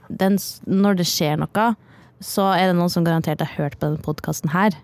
den, 0.09 0.39
når 0.67 1.01
det 1.01 1.09
skjer 1.09 1.41
noe, 1.41 1.73
så 2.21 2.51
er 2.57 2.69
det 2.69 2.77
noen 2.79 2.93
som 2.93 3.05
garantert 3.07 3.43
har 3.45 3.57
hørt 3.57 3.79
på 3.79 3.89
denne 3.89 4.05
podkasten 4.05 4.53
her. 4.53 4.77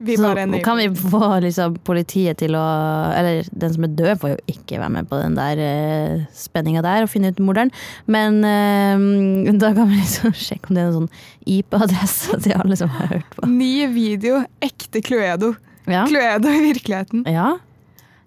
Vi 0.00 0.14
så 0.16 0.32
kan 0.64 0.78
vi 0.78 0.86
få 0.96 1.26
liksom, 1.44 1.74
politiet 1.84 2.38
til 2.40 2.54
å 2.56 2.64
Eller 3.12 3.44
den 3.52 3.74
som 3.74 3.84
er 3.84 3.90
død, 3.98 4.12
får 4.22 4.30
jo 4.32 4.38
ikke 4.48 4.78
være 4.80 4.92
med 4.94 5.10
på 5.10 5.18
den 5.20 5.34
der 5.36 5.60
uh, 5.60 6.22
spenninga 6.32 6.80
der 6.86 7.04
og 7.04 7.10
finne 7.12 7.34
ut 7.34 7.42
morderen. 7.44 7.72
Men 8.08 8.40
uh, 8.40 9.50
da 9.60 9.74
kan 9.76 9.90
vi 9.90 9.98
liksom 10.00 10.32
sjekke 10.46 10.70
om 10.70 10.78
det 10.78 10.84
er 10.84 10.88
noen 10.88 11.02
sånn 11.02 11.52
IP-adresse 11.58 12.38
til 12.46 12.56
alle 12.56 12.80
som 12.80 12.92
har 12.96 13.12
hørt 13.12 13.36
på. 13.36 13.50
Ny 13.52 13.90
video. 13.92 14.40
Ekte 14.64 15.04
Cluedo. 15.04 15.52
Ja. 15.84 16.06
Cluedo 16.08 16.48
i 16.48 16.64
virkeligheten. 16.70 17.28
Ja. 17.28 17.52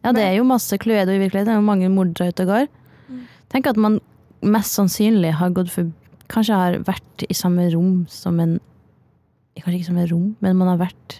ja, 0.04 0.14
det 0.14 0.28
er 0.28 0.38
jo 0.38 0.46
masse 0.46 0.78
Cluedo 0.78 1.10
i 1.10 1.22
virkeligheten. 1.26 1.56
Det 1.56 1.58
er 1.58 1.62
jo 1.64 1.72
mange 1.74 1.90
mordere 1.94 2.30
ute 2.30 2.46
og 2.46 2.54
går. 2.54 2.70
Tenk 3.54 3.70
at 3.70 3.78
man 3.80 4.00
mest 4.44 4.74
sannsynlig 4.76 5.36
har 5.40 5.54
gått 5.56 5.72
for 5.74 5.92
Kanskje 6.34 6.56
har 6.58 6.78
vært 6.88 7.26
i 7.30 7.36
samme 7.38 7.68
rom 7.74 8.06
som 8.10 8.40
en 8.42 8.58
Kanskje 9.60 9.78
ikke 9.78 9.90
samme 9.92 10.06
rom, 10.10 10.30
men 10.42 10.58
man 10.58 10.72
har 10.72 10.80
vært 10.82 11.20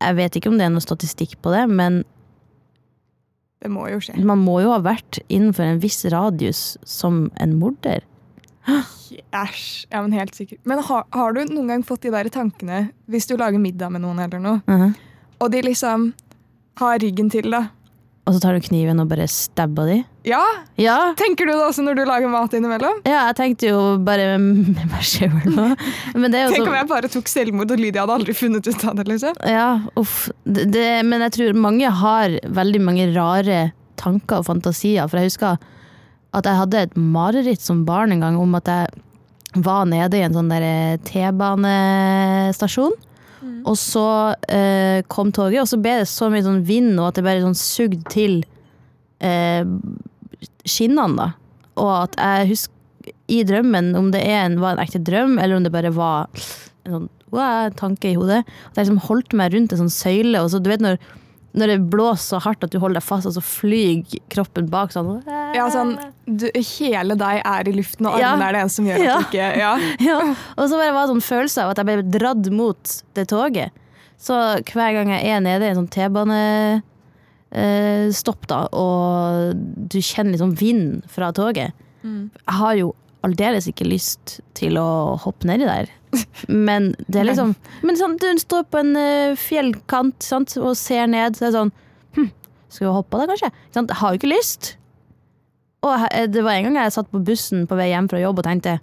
Jeg 0.00 0.16
vet 0.16 0.38
ikke 0.38 0.48
om 0.52 0.56
det 0.58 0.64
er 0.66 0.72
noe 0.72 0.84
statistikk 0.84 1.36
på 1.44 1.52
det, 1.52 1.66
men 1.68 2.02
Det 3.60 3.70
må 3.72 3.88
jo 3.90 4.00
skje. 4.00 4.16
man 4.24 4.40
må 4.44 4.60
jo 4.64 4.72
ha 4.72 4.80
vært 4.84 5.18
innenfor 5.28 5.64
en 5.66 5.80
viss 5.82 6.04
radius 6.12 6.76
som 6.84 7.26
en 7.40 7.56
morder. 7.60 8.04
Æsj. 8.66 9.86
Ja, 9.90 10.02
men 10.02 10.12
helt 10.12 10.34
sikkert. 10.36 10.60
Men 10.64 10.82
har, 10.84 11.04
har 11.14 11.32
du 11.32 11.40
noen 11.48 11.68
gang 11.70 11.84
fått 11.86 12.02
de 12.06 12.12
der 12.14 12.28
tankene 12.32 12.90
hvis 13.10 13.26
du 13.30 13.36
lager 13.36 13.58
middag 13.62 13.92
med 13.94 14.04
noen 14.04 14.20
eller 14.22 14.42
noe, 14.42 14.90
og 15.40 15.50
de 15.52 15.62
liksom 15.64 16.10
har 16.80 16.98
ryggen 17.02 17.30
til, 17.32 17.48
da? 17.50 17.66
Og 18.26 18.34
så 18.34 18.40
tar 18.42 18.56
du 18.56 18.60
kniven 18.64 18.98
og 18.98 19.06
bare 19.06 19.28
stabber 19.30 19.86
de? 19.86 19.96
Ja! 20.26 20.42
Ja! 20.82 21.14
Tenker 21.14 21.46
du 21.46 21.52
det 21.52 21.62
også 21.62 21.84
når 21.86 21.94
du 21.94 22.04
lager 22.08 22.26
mat 22.26 22.50
innimellom? 22.58 22.98
Ja, 23.06 23.28
jeg 23.28 23.36
tenkte 23.38 23.70
jo 23.70 23.78
bare 24.02 24.34
med 24.40 24.82
meg 24.82 25.04
sjøl 25.06 25.46
nå. 25.46 25.68
Men 26.18 26.34
det 26.34 26.40
jo 26.42 26.50
Tenk 26.56 26.66
om 26.66 26.74
jeg 26.74 26.88
bare 26.90 27.08
tok 27.12 27.30
selvmord, 27.30 27.70
og 27.70 27.78
Lydia 27.78 28.02
hadde 28.02 28.16
aldri 28.18 28.34
funnet 28.34 28.66
ut 28.66 28.84
av 28.84 28.96
det. 28.98 29.06
liksom. 29.12 29.38
Ja, 29.46 29.68
uff. 29.94 30.26
Det, 30.42 30.66
det, 30.74 31.04
men 31.06 31.22
jeg 31.28 31.36
tror 31.38 31.62
mange 31.68 31.86
har 32.02 32.34
veldig 32.50 32.82
mange 32.82 33.06
rare 33.14 33.72
tanker 33.94 34.42
og 34.42 34.48
fantasier. 34.50 35.06
For 35.06 35.22
jeg 35.22 35.30
husker 35.30 35.62
at 36.34 36.50
jeg 36.50 36.58
hadde 36.58 36.82
et 36.88 36.96
mareritt 36.98 37.62
som 37.62 37.86
barn 37.86 38.10
en 38.12 38.26
gang 38.26 38.42
om 38.42 38.58
at 38.58 38.66
jeg 38.66 39.62
var 39.62 39.86
nede 39.88 40.18
i 40.18 40.26
en 40.26 40.34
sånn 40.34 40.50
der 40.50 40.98
Og 43.66 43.76
så 43.78 44.06
eh, 44.52 45.02
kom 45.12 45.32
toget, 45.34 45.62
og 45.62 45.70
så 45.70 45.78
ble 45.80 45.98
det 46.00 46.10
så 46.10 46.30
mye 46.32 46.44
sånn 46.46 46.62
vind, 46.66 46.94
og 46.98 47.10
at 47.10 47.18
det 47.18 47.26
bare 47.26 47.44
sånn 47.44 47.58
sugde 47.58 48.00
til 48.12 48.38
eh, 49.24 49.66
skinnene, 50.66 51.18
da. 51.18 51.28
Og 51.76 51.92
at 51.92 52.16
jeg 52.16 52.50
husker 52.54 52.72
i 53.30 53.42
drømmen, 53.46 53.92
om 53.98 54.10
det 54.14 54.22
en, 54.30 54.60
var 54.62 54.74
en 54.74 54.82
ekte 54.82 55.02
drøm, 55.04 55.36
eller 55.42 55.58
om 55.58 55.66
det 55.66 55.74
bare 55.74 55.92
var 55.94 56.30
en 56.86 56.96
sånn 56.96 57.12
wow, 57.34 57.70
tanke 57.76 58.12
i 58.12 58.16
hodet, 58.18 58.42
at 58.46 58.78
jeg 58.78 58.86
liksom 58.86 59.02
holdt 59.08 59.34
meg 59.36 59.54
rundt 59.54 59.74
en 59.74 59.84
sånn 59.84 59.92
søyle, 59.92 60.40
og 60.42 60.52
så 60.52 60.60
du 60.62 60.70
vet 60.70 60.84
når 60.84 61.00
når 61.56 61.66
det 61.72 61.76
blåser 61.90 62.36
så 62.36 62.38
hardt 62.44 62.64
at 62.66 62.70
du 62.74 62.78
holder 62.82 63.00
deg 63.00 63.06
fast, 63.06 63.26
og 63.26 63.32
så 63.32 63.40
flyr 63.42 64.02
kroppen 64.32 64.66
bak 64.68 64.92
sånn. 64.92 65.22
Ja, 65.56 65.66
sånn 65.72 65.94
du, 66.28 66.46
Hele 66.54 67.14
deg 67.16 67.40
er 67.46 67.68
i 67.70 67.72
luften, 67.72 68.06
og 68.10 68.18
Ja. 68.20 68.34
er 68.36 68.52
det 68.52 68.60
eneste 68.60 68.76
som 68.82 68.86
gjør 68.90 68.98
at 69.00 69.04
Ja. 69.06 69.16
du 69.16 69.24
ikke 69.24 69.48
ja. 69.58 69.72
Ja, 70.10 70.18
og 70.58 70.68
så 70.68 70.76
bare 70.76 70.92
var 70.92 71.06
det 71.06 71.14
sånn 71.14 71.24
følelse 71.30 71.62
av 71.64 71.70
at 71.72 71.78
jeg 71.80 71.86
ble 71.86 72.02
dratt 72.18 72.50
mot 72.52 73.02
det 73.14 73.26
toget. 73.32 73.70
Så 74.18 74.32
hver 74.64 74.92
gang 74.96 75.08
jeg 75.12 75.24
er 75.32 75.40
nede 75.44 75.62
i 75.64 75.68
en 75.72 75.76
sånn 75.80 75.90
T-banestopp, 77.52 78.46
da, 78.50 78.60
og 78.72 79.54
du 79.88 79.98
kjenner 80.00 80.32
liksom 80.36 80.54
vind 80.60 81.04
fra 81.12 81.32
toget 81.36 81.72
Jeg 82.06 82.54
har 82.60 82.74
jo 82.78 82.92
aldeles 83.26 83.66
ikke 83.66 83.88
lyst 83.88 84.36
til 84.54 84.76
å 84.78 85.16
hoppe 85.18 85.48
nedi 85.48 85.64
der. 85.66 85.88
Men 86.68 86.92
det 87.06 87.20
er 87.20 87.28
liksom 87.30 87.54
Men 87.86 87.98
sånn, 87.98 88.16
du 88.20 88.26
står 88.40 88.66
på 88.70 88.80
en 88.82 88.96
eh, 89.00 89.36
fjellkant 89.40 90.24
sant, 90.24 90.56
og 90.60 90.76
ser 90.78 91.06
ned, 91.10 91.36
så 91.36 91.46
er 91.46 91.52
det 91.52 91.58
sånn 91.60 91.72
hm, 92.18 92.28
Skal 92.68 92.88
vi 92.88 92.96
hoppe 92.96 93.20
da, 93.22 93.28
kanskje? 93.32 93.52
Sånn, 93.76 93.88
har 94.00 94.12
jo 94.14 94.20
ikke 94.20 94.32
lyst. 94.32 94.74
Og 95.86 96.06
det 96.32 96.42
var 96.42 96.56
en 96.56 96.68
gang 96.68 96.78
jeg 96.80 96.94
satt 96.96 97.10
på 97.12 97.22
bussen 97.24 97.66
på 97.68 97.78
vei 97.78 97.90
hjem 97.92 98.08
fra 98.10 98.20
jobb 98.22 98.40
og 98.42 98.46
tenkte 98.48 98.78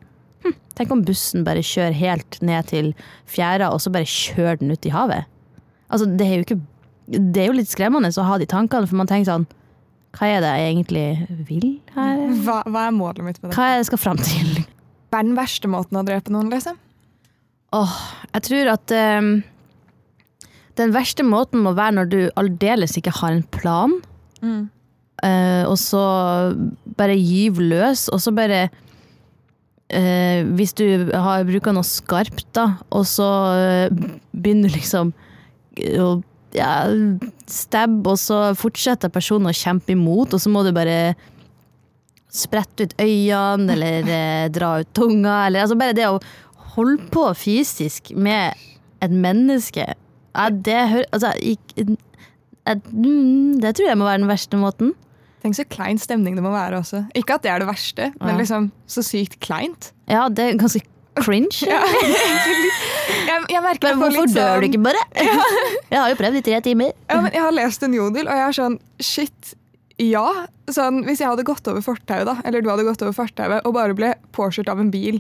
hm, 0.46 0.56
Tenk 0.78 0.94
om 0.96 1.04
bussen 1.06 1.46
bare 1.48 1.64
kjører 1.66 1.98
helt 1.98 2.40
ned 2.46 2.70
til 2.72 2.94
fjæra, 3.30 3.72
og 3.74 3.82
så 3.84 3.92
bare 3.94 4.10
kjører 4.10 4.62
den 4.62 4.74
ut 4.74 4.88
i 4.88 4.94
havet. 4.94 5.28
Altså, 5.94 6.08
det 6.10 6.26
er 6.28 6.40
jo 6.40 6.46
ikke 6.48 6.62
Det 7.14 7.44
er 7.44 7.52
jo 7.52 7.58
litt 7.58 7.70
skremmende 7.72 8.14
å 8.16 8.28
ha 8.30 8.40
de 8.42 8.48
tankene, 8.50 8.90
for 8.90 9.00
man 9.00 9.10
tenker 9.10 9.32
sånn 9.32 9.50
Hva 10.18 10.30
er 10.30 10.46
det 10.46 10.54
jeg 10.54 10.70
egentlig 10.72 11.08
vil 11.50 11.68
her? 11.96 12.24
hva, 12.46 12.62
hva 12.70 12.88
er 12.88 12.96
målet 12.96 13.26
mitt 13.26 13.42
med 13.42 13.52
det? 13.52 13.58
Hva 13.58 13.68
er 13.68 13.76
det 13.76 13.84
jeg 13.84 13.92
skal 13.92 14.02
fram 14.06 14.22
til? 14.22 14.64
Hva 15.14 15.22
er 15.22 15.28
den 15.28 15.38
verste 15.38 15.70
måten 15.70 16.00
å 16.00 16.06
drepe 16.06 16.34
noen, 16.34 16.50
liksom? 16.54 16.80
Åh, 17.74 17.98
jeg 18.36 18.46
tror 18.48 18.72
at 18.76 18.94
um, 19.18 19.34
den 20.78 20.94
verste 20.94 21.26
måten 21.26 21.64
må 21.66 21.74
være 21.78 21.98
når 21.98 22.12
du 22.12 22.20
aldeles 22.40 22.98
ikke 23.00 23.14
har 23.20 23.34
en 23.34 23.46
plan, 23.54 23.96
eh, 25.24 25.64
og 25.66 25.78
så 25.82 26.04
bare 26.98 27.18
gyv 27.18 27.62
løs, 27.62 28.08
og 28.14 28.22
så 28.22 28.34
bare 28.36 28.68
uh, 29.94 30.40
Hvis 30.58 30.74
du 30.74 30.86
har 31.14 31.46
bruker 31.46 31.74
noe 31.74 31.86
skarpt, 31.86 32.48
da, 32.54 32.76
og 32.90 33.06
så 33.10 33.30
uh, 33.90 34.06
begynner 34.34 34.70
du 34.70 34.78
liksom 34.78 35.14
å 35.98 36.10
ja, 36.54 36.86
stabbe, 37.50 38.14
og 38.14 38.20
så 38.22 38.40
fortsetter 38.58 39.10
personen 39.14 39.50
å 39.50 39.58
kjempe 39.58 39.96
imot, 39.96 40.34
og 40.34 40.42
så 40.42 40.52
må 40.54 40.62
du 40.66 40.74
bare 40.76 41.16
sprette 42.34 42.88
ut 42.88 42.96
øynene, 43.02 43.74
eller 43.76 44.10
eh, 44.10 44.48
dra 44.54 44.80
ut 44.82 44.90
tunga, 44.98 45.44
eller 45.48 45.64
altså 45.64 45.78
bare 45.78 45.98
det 45.98 46.10
å 46.10 46.20
holde 46.76 47.10
på 47.14 47.26
fysisk 47.38 48.12
med 48.16 48.54
et 49.04 49.12
menneske 49.12 49.86
ja, 50.34 50.48
det, 50.50 51.06
altså, 51.14 51.30
jeg- 51.38 51.86
mm, 52.66 53.60
det 53.62 53.76
tror 53.78 53.88
jeg 53.92 53.98
må 54.00 54.06
være 54.08 54.22
den 54.24 54.30
verste 54.32 54.58
måten. 54.58 54.94
Tenk 55.44 55.58
så 55.58 55.66
klein 55.70 56.00
stemning 56.00 56.38
det 56.38 56.42
må 56.46 56.50
være 56.54 56.80
også. 56.80 57.04
Ikke 57.20 57.36
at 57.36 57.44
det 57.44 57.52
er 57.52 57.60
det 57.62 57.68
verste, 57.68 58.08
men 58.24 58.38
liksom 58.40 58.72
så 58.88 59.04
sykt 59.06 59.38
kleint. 59.44 59.92
Ja, 60.10 60.30
det 60.30 60.40
er 60.54 60.58
ganske 60.58 60.82
cringe. 61.20 61.68
Jeg, 63.24 63.44
jeg 63.52 63.62
merker 63.64 63.92
Men 63.94 64.00
hvorfor 64.02 64.26
litt 64.26 64.34
dør 64.36 64.62
du 64.62 64.66
sånn- 64.66 64.66
ikke 64.70 64.82
bare? 64.84 65.02
Jeg 65.94 66.00
har 66.00 66.10
jo 66.12 66.18
prøvd 66.20 66.40
i 66.40 66.44
tre 66.46 66.60
timer. 66.66 66.94
Ja, 67.10 67.20
men 67.22 67.32
jeg 67.36 67.42
har 67.44 67.54
lest 67.56 67.84
en 67.86 67.94
jodel, 67.96 68.28
og 68.28 68.34
jeg 68.40 68.48
er 68.48 68.56
sånn 68.58 68.78
Shit, 69.04 69.54
ja. 70.02 70.26
Sånn, 70.74 71.02
hvis 71.06 71.20
jeg 71.22 71.30
hadde 71.30 71.46
gått 71.48 71.68
over 71.70 71.84
fortauet, 71.86 72.26
da, 72.30 72.36
eller 72.48 72.64
du 72.64 72.70
hadde 72.72 72.86
gått 72.88 73.02
over 73.06 73.14
fortauet 73.16 73.66
og 73.68 73.76
bare 73.76 73.94
ble 73.98 74.14
påkjørt 74.36 74.72
av 74.74 74.80
en 74.82 74.90
bil 74.94 75.20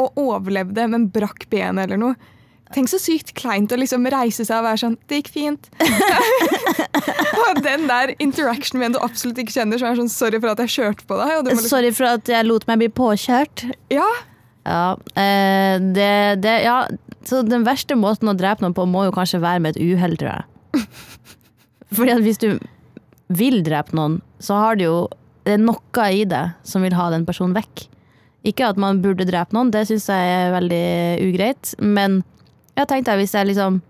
og 0.00 0.20
overlevde, 0.20 0.86
men 0.90 1.10
brakk 1.12 1.48
benet 1.52 1.86
eller 1.88 2.00
noe 2.00 2.30
Tenk 2.72 2.88
så 2.88 2.96
sykt 3.00 3.34
kleint 3.36 3.72
å 3.74 3.76
liksom 3.76 4.06
reise 4.12 4.46
seg 4.48 4.54
og 4.56 4.64
være 4.64 4.80
sånn 4.80 4.94
Det 5.10 5.18
gikk 5.20 5.30
fint. 5.34 5.66
og 7.42 7.60
den 7.64 7.84
der 7.90 8.14
interaction 8.16 8.80
med 8.80 8.86
en 8.88 8.96
du 8.96 9.00
absolutt 9.04 9.42
ikke 9.42 9.52
kjenner, 9.52 9.80
som 9.80 9.90
er 9.90 9.98
sånn 10.00 10.12
Sorry 10.12 10.40
for 10.40 10.54
at 10.54 10.62
jeg 10.64 10.72
kjørte 10.78 11.04
på 11.08 11.18
deg. 11.20 11.50
Liksom, 11.50 11.68
Sorry 11.68 11.92
for 11.92 12.08
at 12.14 12.32
jeg 12.32 12.48
lot 12.48 12.64
meg 12.70 12.80
bli 12.80 12.88
påkjørt. 12.96 13.66
ja, 13.92 14.08
Ja, 14.64 14.94
eh, 15.18 15.76
det, 15.82 16.12
det, 16.44 16.56
ja, 16.64 16.86
så 17.28 17.42
den 17.44 17.66
verste 17.66 17.96
måten 17.98 18.30
å 18.30 18.36
drepe 18.38 18.64
noen 18.64 18.76
på 18.76 18.86
må 18.88 19.04
jo 19.08 19.14
kanskje 19.14 19.42
være 19.42 19.62
med 19.64 19.76
et 19.76 19.82
uhell, 19.92 20.16
tror 20.20 20.38
jeg. 20.38 20.86
Fordi 21.96 22.14
at 22.14 22.24
hvis 22.24 22.40
du 22.40 22.50
vil 23.32 23.60
drepe 23.66 23.96
noen, 23.96 24.20
så 24.40 24.56
har 24.60 24.78
du 24.78 24.86
jo 24.86 24.96
det 25.42 25.56
er 25.56 25.64
noe 25.64 26.04
i 26.14 26.22
det 26.28 26.44
som 26.66 26.84
vil 26.86 26.94
ha 26.94 27.08
den 27.10 27.26
personen 27.26 27.56
vekk. 27.56 27.88
Ikke 28.44 28.66
at 28.72 28.78
man 28.80 28.98
burde 29.04 29.26
drepe 29.28 29.54
noen, 29.54 29.70
det 29.70 29.84
syns 29.86 30.08
jeg 30.10 30.30
er 30.34 30.52
veldig 30.56 30.84
ugreit. 31.28 31.74
Men 31.78 32.20
jeg 32.78 32.88
tenkte 32.90 33.14
hvis 33.20 33.34
jeg 33.36 33.50
liksom 33.52 33.80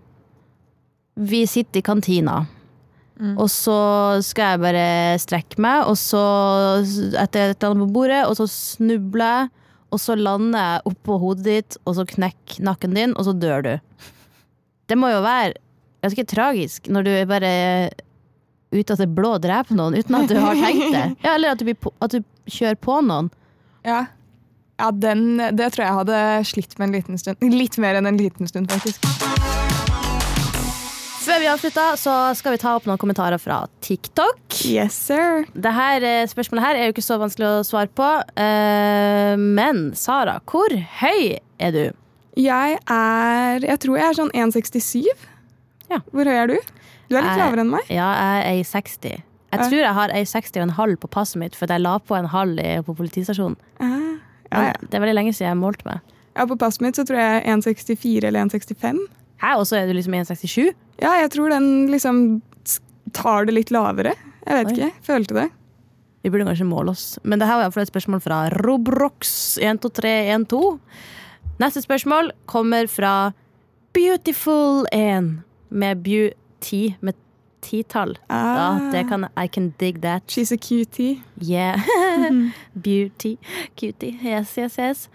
Vi 1.15 1.43
sitter 1.49 1.79
i 1.81 1.85
kantina, 1.85 2.39
og 3.37 3.45
så 3.53 4.19
skal 4.25 4.55
jeg 4.55 4.61
bare 4.63 4.85
strekke 5.21 5.61
meg, 5.61 5.83
og 5.87 5.95
så 6.01 6.21
etter 7.21 7.51
et 7.53 7.61
eller 7.61 7.69
annet 7.75 7.83
på 7.85 7.93
bordet, 7.93 8.23
og 8.25 8.33
så 8.39 8.47
snubler 8.49 9.35
jeg, 9.43 9.51
og 9.93 10.01
så 10.01 10.15
lander 10.17 10.57
jeg 10.59 10.81
oppå 10.89 11.19
hodet 11.21 11.45
ditt, 11.45 11.77
og 11.85 11.95
så 11.99 12.05
knekker 12.09 12.63
nakken 12.65 12.97
din, 12.97 13.13
og 13.13 13.27
så 13.29 13.35
dør 13.37 13.61
du. 13.67 13.73
Det 14.89 14.97
må 14.97 15.11
jo 15.13 15.21
være 15.23 15.53
ganske 16.03 16.25
tragisk 16.27 16.89
når 16.91 17.05
du 17.05 17.11
bare 17.29 17.53
ut 18.73 18.89
av 18.91 18.97
det 18.99 19.07
blå 19.13 19.35
dreper 19.39 19.77
noen 19.77 19.93
uten 19.95 20.17
at 20.17 20.27
du 20.33 20.35
har 20.41 20.57
tenkt 20.57 20.89
det. 20.97 21.05
Ja, 21.27 21.35
eller 21.37 21.53
at 21.53 21.61
du, 21.61 21.69
at 22.01 22.17
du 22.17 22.23
kjører 22.49 22.75
på 22.81 22.97
noen. 23.05 23.29
ja. 23.85 24.01
Ja 24.79 24.91
den, 24.91 25.37
det 25.55 25.71
tror 25.75 25.85
jeg 25.85 25.97
hadde 25.99 26.19
slitt 26.49 26.77
med 26.79 26.89
en 26.89 26.95
liten 26.97 27.17
stund. 27.21 27.37
Litt 27.53 27.77
mer 27.81 27.95
enn 27.99 28.07
en 28.09 28.17
liten 28.19 28.47
stund, 28.49 28.71
faktisk. 28.71 29.05
Før 31.23 31.39
vi 31.39 31.47
avslutter, 31.47 31.95
så 31.97 32.13
skal 32.35 32.51
vi 32.51 32.59
ta 32.59 32.73
opp 32.75 32.83
noen 32.89 32.99
kommentarer 32.99 33.39
fra 33.39 33.61
TikTok. 33.85 34.57
Yes, 34.67 34.97
sir. 35.07 35.45
Dette 35.55 35.85
eh, 36.03 36.25
spørsmålet 36.27 36.65
her 36.65 36.79
er 36.81 36.89
jo 36.89 36.93
ikke 36.97 37.05
så 37.05 37.15
vanskelig 37.21 37.47
å 37.47 37.61
svare 37.65 37.87
på. 37.95 38.09
eh, 38.43 39.37
Men 39.39 39.93
Sara, 39.95 40.39
hvor 40.51 40.73
høy 40.99 41.37
er 41.63 41.71
du? 41.71 41.83
Jeg 42.35 42.79
er 42.89 43.59
Jeg 43.63 43.79
tror 43.85 43.97
jeg 44.01 44.09
er 44.09 44.17
sånn 44.19 44.33
1,67. 44.35 45.07
Ja. 45.93 46.01
Hvor 46.11 46.27
høy 46.27 46.35
er 46.43 46.47
du? 46.51 46.57
Du 47.07 47.15
er 47.15 47.21
litt 47.23 47.31
Jeg- 47.31 47.39
lavere 47.39 47.61
enn 47.63 47.71
meg. 47.71 47.87
Ja, 47.89 48.09
jeg 48.43 48.43
er 48.43 48.63
1,60. 48.65 49.21
Jeg 49.53 49.59
tror 49.69 49.79
jeg 49.79 49.93
har 49.93 50.09
1,60 50.09 50.57
og 50.59 50.63
en 50.67 50.75
halv 50.75 50.97
på 50.99 51.07
passet 51.13 51.37
mitt, 51.39 51.55
for 51.55 51.67
jeg 51.71 51.79
la 51.79 51.99
på 51.99 52.17
en 52.17 52.25
halv 52.25 52.57
på 52.87 52.95
politistasjonen. 52.97 53.55
Ah, 53.79 54.17
ja, 54.53 54.59
ja. 54.69 54.75
Det 54.81 54.95
er 54.97 55.03
veldig 55.03 55.17
lenge 55.17 55.33
siden 55.33 55.49
jeg 55.51 55.59
målte 55.61 55.87
meg. 55.89 55.97
ja, 56.37 56.41
på 56.49 56.57
passet 56.61 56.81
mitt 56.85 56.97
så 56.99 57.03
tror 57.07 57.19
jeg 57.19 57.43
1,64 57.57 58.27
eller 58.29 58.39
1,65. 58.47 59.01
Hæ, 59.43 59.51
og 59.59 59.65
så 59.67 59.73
er 59.81 59.89
du 59.89 59.93
liksom 59.97 60.13
1,67? 60.15 60.71
Ja, 61.01 61.11
jeg 61.19 61.29
tror 61.33 61.47
den 61.51 61.67
liksom 61.91 62.15
tar 63.13 63.45
det 63.49 63.55
litt 63.57 63.71
lavere. 63.73 64.13
Jeg 64.47 64.53
vet 64.59 64.71
Oi. 64.71 64.75
ikke. 64.77 64.91
Følte 65.09 65.33
det. 65.37 65.47
Vi 66.23 66.31
burde 66.31 66.47
kanskje 66.47 66.69
måle 66.69 66.89
oss. 66.93 67.05
Men 67.23 67.39
det 67.41 67.47
her 67.49 67.57
var 67.59 67.65
iallfall 67.67 67.83
et 67.83 67.91
spørsmål 67.91 68.21
fra 68.23 68.37
Robrox12312. 68.63 70.77
Neste 71.59 71.81
spørsmål 71.83 72.31
kommer 72.49 72.87
fra 72.89 73.13
Beautiful1 73.93 75.27
med 75.69 76.03
beauty 76.05 76.83
med 77.01 77.13
titall. 77.63 78.13
Ja, 78.29 78.43
Ah, 78.75 78.91
det 78.93 79.05
kan 79.09 79.25
I 79.39 79.47
can 79.47 79.71
dig 79.79 80.01
that. 80.03 80.27
She's 80.27 80.51
a 80.53 80.57
cutie. 80.57 81.21
Yeah. 81.41 81.79
Beauty. 82.75 83.37
Cutie. 83.79 84.17
Yes, 84.23 84.57
yes, 84.57 84.77
yes. 84.77 85.09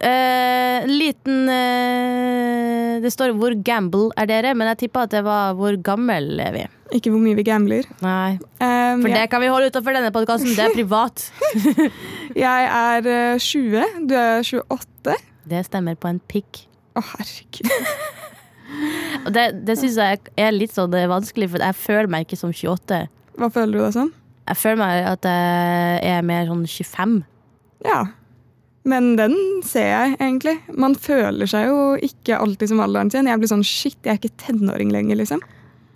Uh, 0.00 0.86
liten 0.86 1.48
uh, 1.50 3.00
Det 3.02 3.10
står 3.12 3.32
'hvor 3.34 3.54
gamble 3.66 4.10
er 4.16 4.26
dere', 4.30 4.54
men 4.54 4.68
jeg 4.70 4.78
tippa 4.84 5.02
at 5.02 5.10
det 5.10 5.24
var 5.24 5.52
'hvor 5.54 5.74
gammel 5.82 6.38
er 6.40 6.52
vi'. 6.54 6.68
Ikke 6.94 7.10
hvor 7.10 7.18
mye 7.22 7.34
vi 7.36 7.42
gambler. 7.42 7.84
Nei, 8.02 8.38
Um, 8.60 9.02
For 9.02 9.08
jeg, 9.08 9.18
det 9.18 9.30
kan 9.30 9.40
vi 9.40 9.46
holde 9.48 9.70
utenfor 9.70 9.92
denne 9.94 10.10
podkasten. 10.10 10.50
Det 10.56 10.58
er 10.58 10.74
privat. 10.74 11.32
jeg 12.34 12.64
er 12.66 13.06
eh, 13.06 13.38
20. 13.38 14.06
Du 14.08 14.14
er 14.14 14.42
28. 14.42 15.14
Det 15.48 15.64
stemmer 15.66 15.94
på 15.94 16.08
en 16.10 16.20
pikk. 16.28 16.66
Å, 16.96 17.02
herregud. 17.12 17.70
Og 19.24 19.32
det, 19.34 19.46
det 19.66 19.76
syns 19.80 19.98
jeg 20.00 20.22
er 20.40 20.54
litt 20.54 20.74
sånn 20.76 20.94
eh, 20.96 21.08
vanskelig, 21.10 21.50
for 21.52 21.64
jeg 21.64 21.78
føler 21.78 22.10
meg 22.12 22.26
ikke 22.26 22.40
som 22.40 22.54
28. 22.54 23.02
Hva 23.40 23.50
føler 23.52 23.76
du 23.76 23.84
deg 23.84 23.96
som? 23.96 24.14
Jeg 24.50 24.58
føler 24.58 24.80
meg 24.80 25.04
at 25.06 25.28
jeg 25.28 26.16
er 26.16 26.24
mer 26.26 26.48
sånn 26.48 26.64
25. 26.66 27.20
Ja. 27.86 28.00
Men 28.88 29.12
den 29.18 29.36
ser 29.66 29.90
jeg, 29.90 30.16
egentlig. 30.16 30.56
Man 30.72 30.96
føler 30.98 31.48
seg 31.50 31.68
jo 31.68 31.80
ikke 32.00 32.38
alltid 32.40 32.72
som 32.72 32.80
alderen 32.82 33.12
sin. 33.12 33.28
Jeg 33.28 33.42
blir 33.42 33.50
sånn 33.52 33.66
shit, 33.66 33.98
jeg 34.02 34.14
er 34.14 34.20
ikke 34.20 34.40
tenåring 34.40 34.92
lenger, 34.94 35.20
liksom. 35.20 35.42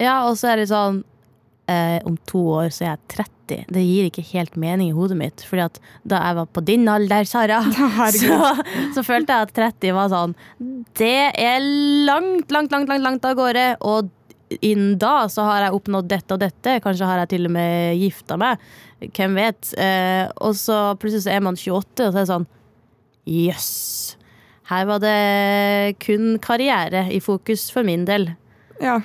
Ja, 0.03 0.21
og 0.29 0.37
så 0.39 0.53
er 0.53 0.61
det 0.61 0.69
sånn 0.71 1.03
eh, 1.71 2.01
om 2.07 2.17
to 2.29 2.43
år 2.59 2.73
så 2.75 2.85
er 2.85 2.91
jeg 2.93 3.03
30. 3.17 3.65
Det 3.77 3.85
gir 3.85 4.09
ikke 4.09 4.25
helt 4.31 4.57
mening 4.61 4.91
i 4.91 4.97
hodet 4.97 5.19
mitt. 5.21 5.45
Fordi 5.49 5.67
at 5.67 5.81
da 6.09 6.21
jeg 6.25 6.39
var 6.41 6.51
på 6.57 6.65
din 6.65 6.89
alder, 6.91 7.29
Sara, 7.29 7.61
så, 8.19 8.41
så 8.97 9.05
følte 9.07 9.37
jeg 9.37 9.49
at 9.49 9.55
30 9.57 9.97
var 9.97 10.13
sånn 10.13 10.37
Det 10.97 11.31
er 11.31 11.65
langt, 12.09 12.53
langt, 12.55 12.73
langt, 12.73 12.89
langt, 12.89 13.05
langt 13.05 13.29
av 13.29 13.39
gårde. 13.39 13.67
Og 13.85 14.11
innen 14.61 14.97
da 15.01 15.29
så 15.33 15.47
har 15.49 15.67
jeg 15.67 15.79
oppnådd 15.79 16.11
dette 16.11 16.37
og 16.37 16.43
dette. 16.43 16.81
Kanskje 16.85 17.09
har 17.09 17.25
jeg 17.25 17.35
til 17.37 17.49
og 17.49 17.57
med 17.57 17.97
gifta 18.01 18.39
meg. 18.41 18.69
Hvem 19.05 19.41
vet. 19.41 19.73
Eh, 19.81 20.27
og 20.45 20.57
så 20.59 20.83
plutselig 21.01 21.27
så 21.27 21.35
er 21.37 21.45
man 21.45 21.59
28, 21.61 22.09
og 22.09 22.13
så 22.13 22.13
er 22.13 22.21
det 22.21 22.31
sånn 22.33 22.53
Jøss. 23.25 23.73
Her 24.69 24.87
var 24.89 25.01
det 25.01 25.97
kun 26.01 26.39
karriere 26.45 27.07
i 27.13 27.21
fokus 27.25 27.67
for 27.73 27.85
min 27.85 28.07
del. 28.09 28.31
Ja. 28.81 28.99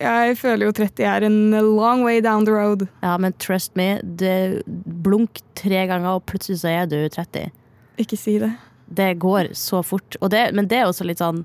Jeg 0.00 0.36
føler 0.36 0.68
jo 0.68 0.74
30 0.76 1.06
er 1.08 1.24
en 1.24 1.38
long 1.56 2.04
way 2.04 2.20
down 2.20 2.44
the 2.44 2.52
road. 2.52 2.86
Ja, 3.02 3.16
men 3.22 3.32
trust 3.40 3.72
me, 3.78 3.96
det 4.02 4.62
blunk 4.66 5.40
tre 5.56 5.86
ganger, 5.88 6.18
og 6.18 6.26
plutselig 6.28 6.60
så 6.62 6.72
er 6.72 6.90
du 6.90 6.98
30. 7.08 7.48
Ikke 8.02 8.18
si 8.20 8.36
det. 8.42 8.52
Det 8.86 9.14
går 9.22 9.54
så 9.56 9.80
fort. 9.82 10.18
Og 10.20 10.30
det, 10.34 10.50
men 10.54 10.68
det 10.68 10.82
er 10.82 10.90
også 10.90 11.06
litt 11.08 11.22
sånn 11.22 11.44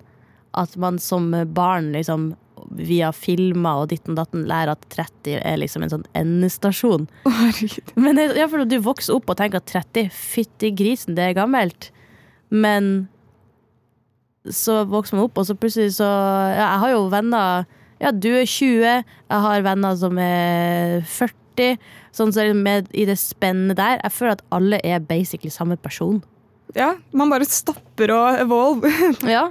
at 0.60 0.76
man 0.76 1.00
som 1.00 1.32
barn 1.56 1.94
liksom 1.96 2.34
via 2.78 3.10
filmer 3.16 3.84
og 3.84 3.90
ditten 3.92 4.18
datten 4.18 4.44
lærer 4.50 4.76
at 4.76 4.84
30 4.94 5.40
er 5.40 5.58
liksom 5.60 5.86
en 5.86 5.94
sånn 5.94 6.06
endestasjon. 6.18 7.08
Herregud. 7.26 7.96
Men 7.96 8.20
det, 8.20 8.28
ja, 8.38 8.48
for 8.52 8.68
du 8.68 8.78
vokser 8.84 9.16
opp 9.18 9.32
og 9.32 9.40
tenker 9.40 9.64
at 9.64 9.72
30, 9.72 10.12
fytti 10.12 10.74
grisen, 10.76 11.16
det 11.18 11.30
er 11.30 11.40
gammelt. 11.40 11.90
Men 12.52 13.08
så 14.50 14.82
vokser 14.90 15.18
man 15.18 15.30
opp, 15.30 15.40
og 15.40 15.48
så 15.48 15.56
plutselig 15.58 15.96
så 16.00 16.08
Ja, 16.08 16.66
jeg 16.66 16.82
har 16.84 16.94
jo 16.96 17.06
venner 17.14 17.68
Ja, 18.02 18.10
du 18.10 18.32
er 18.34 18.48
20, 18.50 18.82
jeg 18.82 19.46
har 19.46 19.64
venner 19.66 19.96
som 20.00 20.18
er 20.18 21.04
40. 21.06 21.78
Sånn 22.16 22.34
så 22.34 22.48
med, 22.58 22.90
I 22.98 23.06
det 23.06 23.20
spennet 23.22 23.78
der. 23.78 24.00
Jeg 24.02 24.16
føler 24.16 24.38
at 24.40 24.46
alle 24.56 24.80
er 24.84 25.04
basically 25.06 25.52
samme 25.54 25.78
person. 25.78 26.22
Ja, 26.74 26.96
man 27.14 27.32
bare 27.32 27.46
stopper 27.48 28.14
å 28.16 28.22
evolve. 28.42 28.92
Ja. 29.38 29.50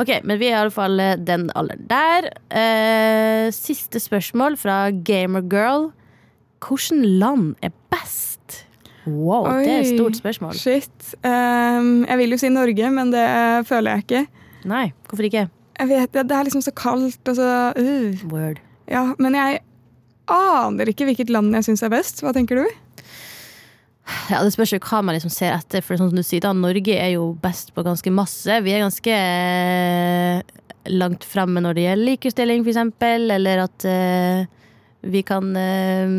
Ok, 0.00 0.14
men 0.24 0.38
vi 0.40 0.46
er 0.48 0.54
i 0.54 0.60
alle 0.62 0.72
fall 0.72 0.94
eh, 1.02 1.18
den 1.20 1.50
alderen 1.58 1.82
der. 1.90 2.30
Eh, 2.56 3.50
siste 3.52 4.00
spørsmål 4.00 4.56
fra 4.56 4.86
Gamergirl. 5.04 5.90
Hvilket 6.64 7.04
land 7.20 7.50
er 7.60 7.74
best? 7.92 8.62
Wow, 9.04 9.44
det 9.60 9.68
er 9.68 9.82
et 9.82 9.90
stort 9.98 10.16
spørsmål. 10.16 10.56
Shit. 10.56 11.12
Um, 11.20 12.06
jeg 12.06 12.16
vil 12.20 12.32
jo 12.32 12.40
si 12.40 12.48
Norge, 12.52 12.90
men 12.96 13.12
det 13.12 13.26
føler 13.68 13.98
jeg 13.98 14.06
ikke. 14.06 14.24
Nei, 14.72 14.86
hvorfor 15.08 15.28
ikke? 15.28 15.48
Jeg 15.80 15.88
vet 15.88 16.12
det, 16.12 16.26
det 16.28 16.36
er 16.36 16.44
liksom 16.44 16.64
så 16.64 16.74
kaldt 16.76 17.30
og 17.32 17.38
så 17.38 17.48
uh. 17.72 18.24
Word. 18.28 18.60
Ja, 18.90 19.14
men 19.22 19.36
jeg 19.38 19.62
aner 20.30 20.90
ikke 20.90 21.06
hvilket 21.08 21.32
land 21.32 21.54
jeg 21.56 21.70
syns 21.70 21.82
er 21.86 21.92
best. 21.92 22.20
Hva 22.24 22.34
tenker 22.36 22.60
du? 22.60 22.66
Ja, 24.30 24.42
Det 24.42 24.52
spørs 24.54 24.74
jo 24.74 24.80
hva 24.82 25.00
man 25.06 25.16
liksom 25.16 25.32
ser 25.32 25.54
etter. 25.54 25.84
For 25.84 25.96
sånn 25.96 26.12
som 26.12 26.20
du 26.20 26.26
sier 26.26 26.44
da, 26.44 26.52
Norge 26.56 26.96
er 26.96 27.14
jo 27.14 27.32
best 27.42 27.72
på 27.76 27.84
ganske 27.86 28.12
masse. 28.12 28.60
Vi 28.64 28.74
er 28.74 28.84
ganske 28.84 29.16
eh, 29.16 30.40
langt 30.92 31.26
fremme 31.28 31.62
når 31.64 31.78
det 31.78 31.86
gjelder 31.86 32.10
likestilling, 32.10 32.64
f.eks. 32.66 32.96
Eller 33.38 33.62
at 33.64 33.86
uh, 33.86 34.42
vi 35.00 35.22
kan 35.26 35.52
uh, 35.54 36.16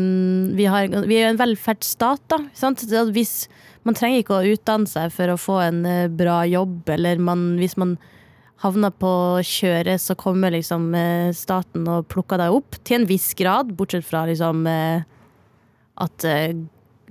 vi, 0.56 0.66
har, 0.66 0.88
vi 1.06 1.18
er 1.18 1.28
jo 1.28 1.34
en 1.34 1.42
velferdsstat, 1.42 2.24
da. 2.32 2.40
Sant? 2.58 2.82
Hvis, 3.14 3.46
man 3.86 3.98
trenger 3.98 4.24
ikke 4.24 4.40
å 4.40 4.56
utdanne 4.56 4.90
seg 4.90 5.12
for 5.14 5.30
å 5.30 5.38
få 5.40 5.60
en 5.68 5.84
bra 6.16 6.42
jobb, 6.48 6.82
eller 6.96 7.22
man, 7.22 7.52
hvis 7.60 7.78
man 7.80 7.96
havner 8.62 8.92
på 8.94 9.12
kjøret, 9.46 10.00
så 10.00 10.14
kommer 10.18 10.54
liksom 10.54 10.92
eh, 10.94 11.30
staten 11.34 11.88
og 11.90 12.06
plukker 12.12 12.40
deg 12.40 12.54
opp. 12.54 12.78
Til 12.86 13.00
en 13.00 13.08
viss 13.08 13.32
grad, 13.38 13.72
bortsett 13.78 14.06
fra 14.06 14.24
liksom 14.28 14.66
eh, 14.70 15.02
at 16.02 16.26
eh, 16.28 16.54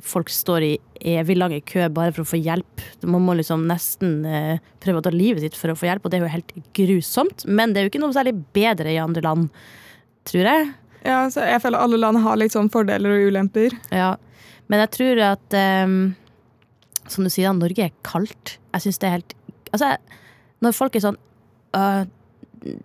folk 0.02 0.32
står 0.34 0.66
i 0.66 0.72
evig 1.12 1.36
lange 1.38 1.60
kø 1.68 1.90
bare 1.94 2.14
for 2.16 2.24
å 2.24 2.30
få 2.32 2.40
hjelp. 2.40 2.84
Man 3.04 3.26
må 3.26 3.36
liksom 3.38 3.68
nesten 3.70 4.22
prøve 4.82 5.02
å 5.02 5.04
ta 5.06 5.12
livet 5.14 5.44
sitt 5.44 5.58
for 5.58 5.74
å 5.74 5.78
få 5.78 5.90
hjelp, 5.90 6.06
og 6.06 6.14
det 6.14 6.18
er 6.18 6.24
jo 6.24 6.32
helt 6.34 6.54
grusomt. 6.78 7.46
Men 7.46 7.74
det 7.74 7.82
er 7.82 7.86
jo 7.86 7.92
ikke 7.92 8.02
noe 8.02 8.16
særlig 8.16 8.34
bedre 8.56 8.94
i 8.94 9.02
andre 9.02 9.22
land, 9.26 9.52
tror 10.30 10.50
jeg. 10.50 10.72
Ja, 11.06 11.20
så 11.34 11.46
Jeg 11.50 11.62
føler 11.64 11.82
alle 11.82 11.98
land 11.98 12.22
har 12.22 12.38
litt 12.38 12.54
sånn 12.54 12.70
fordeler 12.74 13.14
og 13.14 13.30
ulemper. 13.34 13.74
Ja. 13.94 14.16
Men 14.70 14.84
jeg 14.86 14.94
tror 14.96 15.22
at 15.26 15.56
um, 15.84 16.14
Som 17.10 17.26
du 17.26 17.32
sier, 17.34 17.54
Norge 17.58 17.90
er 17.90 17.96
kaldt. 18.06 18.58
Jeg 18.72 18.86
syns 18.86 19.02
det 19.02 19.10
er 19.10 19.18
helt 19.18 19.34
Altså, 19.72 19.96
når 20.62 20.76
folk 20.78 20.96
er 20.96 21.04
sånn 21.06 21.18
«Øh, 21.18 21.31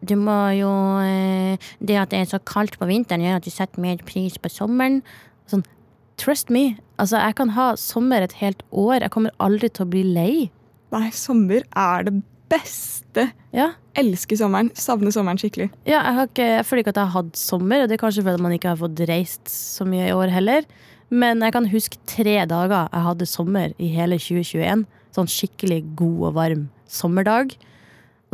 Du 0.06 0.14
må 0.16 0.36
jo 0.56 0.70
eh, 1.04 1.58
Det 1.84 1.98
at 2.00 2.12
det 2.12 2.20
er 2.22 2.28
så 2.30 2.38
kaldt 2.48 2.78
på 2.80 2.88
vinteren, 2.88 3.24
gjør 3.24 3.40
at 3.40 3.44
du 3.44 3.52
setter 3.52 3.82
mer 3.82 3.98
pris 4.08 4.38
på 4.40 4.48
sommeren. 4.52 5.02
Sånn, 5.50 5.64
trust 6.20 6.52
me. 6.54 6.78
Altså, 6.96 7.20
jeg 7.20 7.36
kan 7.36 7.52
ha 7.56 7.74
sommer 7.80 8.24
et 8.24 8.38
helt 8.40 8.62
år. 8.72 9.02
Jeg 9.04 9.12
kommer 9.12 9.34
aldri 9.42 9.68
til 9.68 9.84
å 9.84 9.92
bli 9.92 10.04
lei. 10.06 10.32
Nei, 10.94 11.10
sommer 11.12 11.66
er 11.76 12.08
det 12.08 12.14
beste. 12.50 13.28
Ja. 13.54 13.72
Elsker 13.98 14.38
sommeren. 14.38 14.70
Savner 14.78 15.12
sommeren 15.14 15.40
skikkelig. 15.40 15.68
Ja, 15.84 16.00
jeg, 16.00 16.16
har 16.18 16.28
ikke, 16.30 16.48
jeg 16.54 16.66
føler 16.68 16.84
ikke 16.84 16.94
at 16.94 17.00
jeg 17.00 17.10
har 17.10 17.24
hatt 17.24 17.40
sommer, 17.40 17.82
og 17.82 17.88
det 17.90 17.96
er 17.96 18.02
kanskje 18.02 18.24
fordi 18.26 18.44
man 18.46 18.56
ikke 18.56 18.72
har 18.72 18.80
fått 18.80 19.02
reist 19.10 19.50
så 19.52 19.86
mye 19.88 20.08
i 20.08 20.14
år 20.16 20.32
heller. 20.32 20.68
Men 21.12 21.42
jeg 21.44 21.54
kan 21.54 21.68
huske 21.70 22.00
tre 22.08 22.40
dager 22.48 22.88
jeg 22.88 23.06
hadde 23.06 23.28
sommer 23.30 23.74
i 23.82 23.90
hele 23.94 24.18
2021. 24.18 24.86
Sånn 25.16 25.30
skikkelig 25.30 25.82
god 25.98 26.22
og 26.30 26.36
varm 26.38 26.64
sommerdag. 26.90 27.54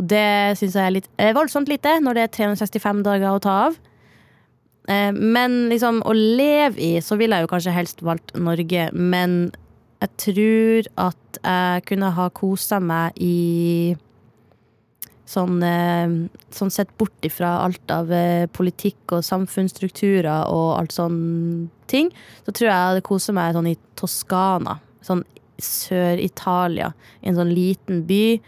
Og 0.01 0.07
det 0.09 0.57
syns 0.59 0.77
jeg 0.77 0.85
er 0.85 0.95
litt 0.95 1.09
eh, 1.21 1.33
voldsomt 1.35 1.69
lite 1.69 1.99
når 2.01 2.17
det 2.17 2.23
er 2.27 2.31
365 2.39 3.03
dager 3.05 3.33
å 3.33 3.41
ta 3.43 3.57
av. 3.67 3.75
Eh, 4.89 5.11
Men 5.13 5.67
liksom 5.71 6.01
å 6.05 6.15
leve 6.15 6.81
i, 6.81 6.93
så 7.01 7.17
ville 7.19 7.37
jeg 7.37 7.47
jo 7.47 7.51
kanskje 7.53 7.75
helst 7.75 8.01
valgt 8.05 8.33
Norge. 8.35 8.89
Men 8.93 9.51
jeg 10.03 10.17
tror 10.19 10.89
at 11.09 11.39
jeg 11.43 11.85
kunne 11.87 12.09
ha 12.17 12.29
kosa 12.35 12.79
meg 12.83 13.15
i 13.21 13.95
sånn, 15.29 15.61
eh, 15.63 16.15
sånn 16.53 16.71
sett 16.73 16.91
bort 16.99 17.25
ifra 17.25 17.55
alt 17.63 17.93
av 17.93 18.11
eh, 18.11 18.45
politikk 18.51 19.15
og 19.17 19.23
samfunnsstrukturer 19.25 20.49
og 20.51 20.73
alt 20.79 20.95
sånn 20.95 21.69
ting, 21.87 22.11
så 22.43 22.51
tror 22.51 22.67
jeg 22.67 22.73
jeg 22.73 22.89
hadde 22.89 23.05
kosa 23.07 23.35
meg 23.35 23.55
sånn 23.55 23.71
i 23.71 23.77
Toskana. 23.99 24.79
Sånn 25.05 25.23
Sør-Italia. 25.63 26.91
I 27.21 27.29
en 27.31 27.39
sånn 27.39 27.53
liten 27.55 28.03
by. 28.09 28.41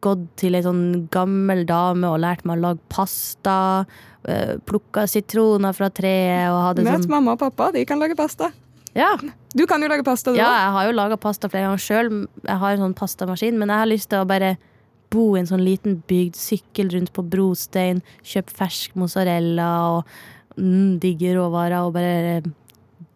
Gått 0.00 0.22
til 0.40 0.54
ei 0.56 0.62
sånn 0.64 1.08
gammel 1.12 1.66
dame 1.68 2.08
og 2.08 2.20
lært 2.22 2.46
meg 2.48 2.56
å 2.58 2.62
lage 2.70 2.80
pasta. 2.88 3.84
eh, 4.24 4.54
Plukka 4.64 5.04
sitroner 5.08 5.74
fra 5.76 5.90
treet 5.90 6.48
og 6.52 6.60
hadde 6.70 6.84
Møt 6.86 7.02
sånn 7.04 7.10
mamma 7.10 7.32
og 7.36 7.38
pappa, 7.42 7.70
de 7.72 7.84
kan 7.84 8.00
lage 8.00 8.16
pasta. 8.16 8.50
Ja, 8.96 9.12
Du 9.54 9.66
kan 9.66 9.82
jo 9.82 9.88
lage 9.88 10.02
pasta, 10.04 10.32
du 10.32 10.38
ja, 10.38 10.46
jeg 10.46 10.72
har 10.74 10.86
jo 10.88 10.92
laga 10.96 11.16
pasta 11.20 11.48
flere 11.48 11.68
ganger 11.68 11.78
sjøl. 11.84 12.10
Jeg 12.46 12.56
har 12.58 12.72
en 12.72 12.82
sånn 12.84 12.94
pastamaskin, 12.98 13.58
men 13.58 13.68
jeg 13.68 13.78
har 13.82 13.86
lyst 13.90 14.08
til 14.10 14.18
å 14.22 14.26
bare 14.26 14.56
bo 15.10 15.34
i 15.36 15.40
en 15.40 15.46
sånn 15.46 15.62
liten 15.64 16.02
bygd, 16.06 16.36
sykkel 16.38 16.90
rundt 16.94 17.12
på 17.12 17.22
brostein, 17.28 18.00
kjøpe 18.22 18.54
fersk 18.54 18.94
mozzarella 18.94 19.68
og 19.98 20.04
mm, 20.56 20.98
digge 21.02 21.34
råvarer 21.34 21.82
og 21.86 21.92
bare 21.94 22.42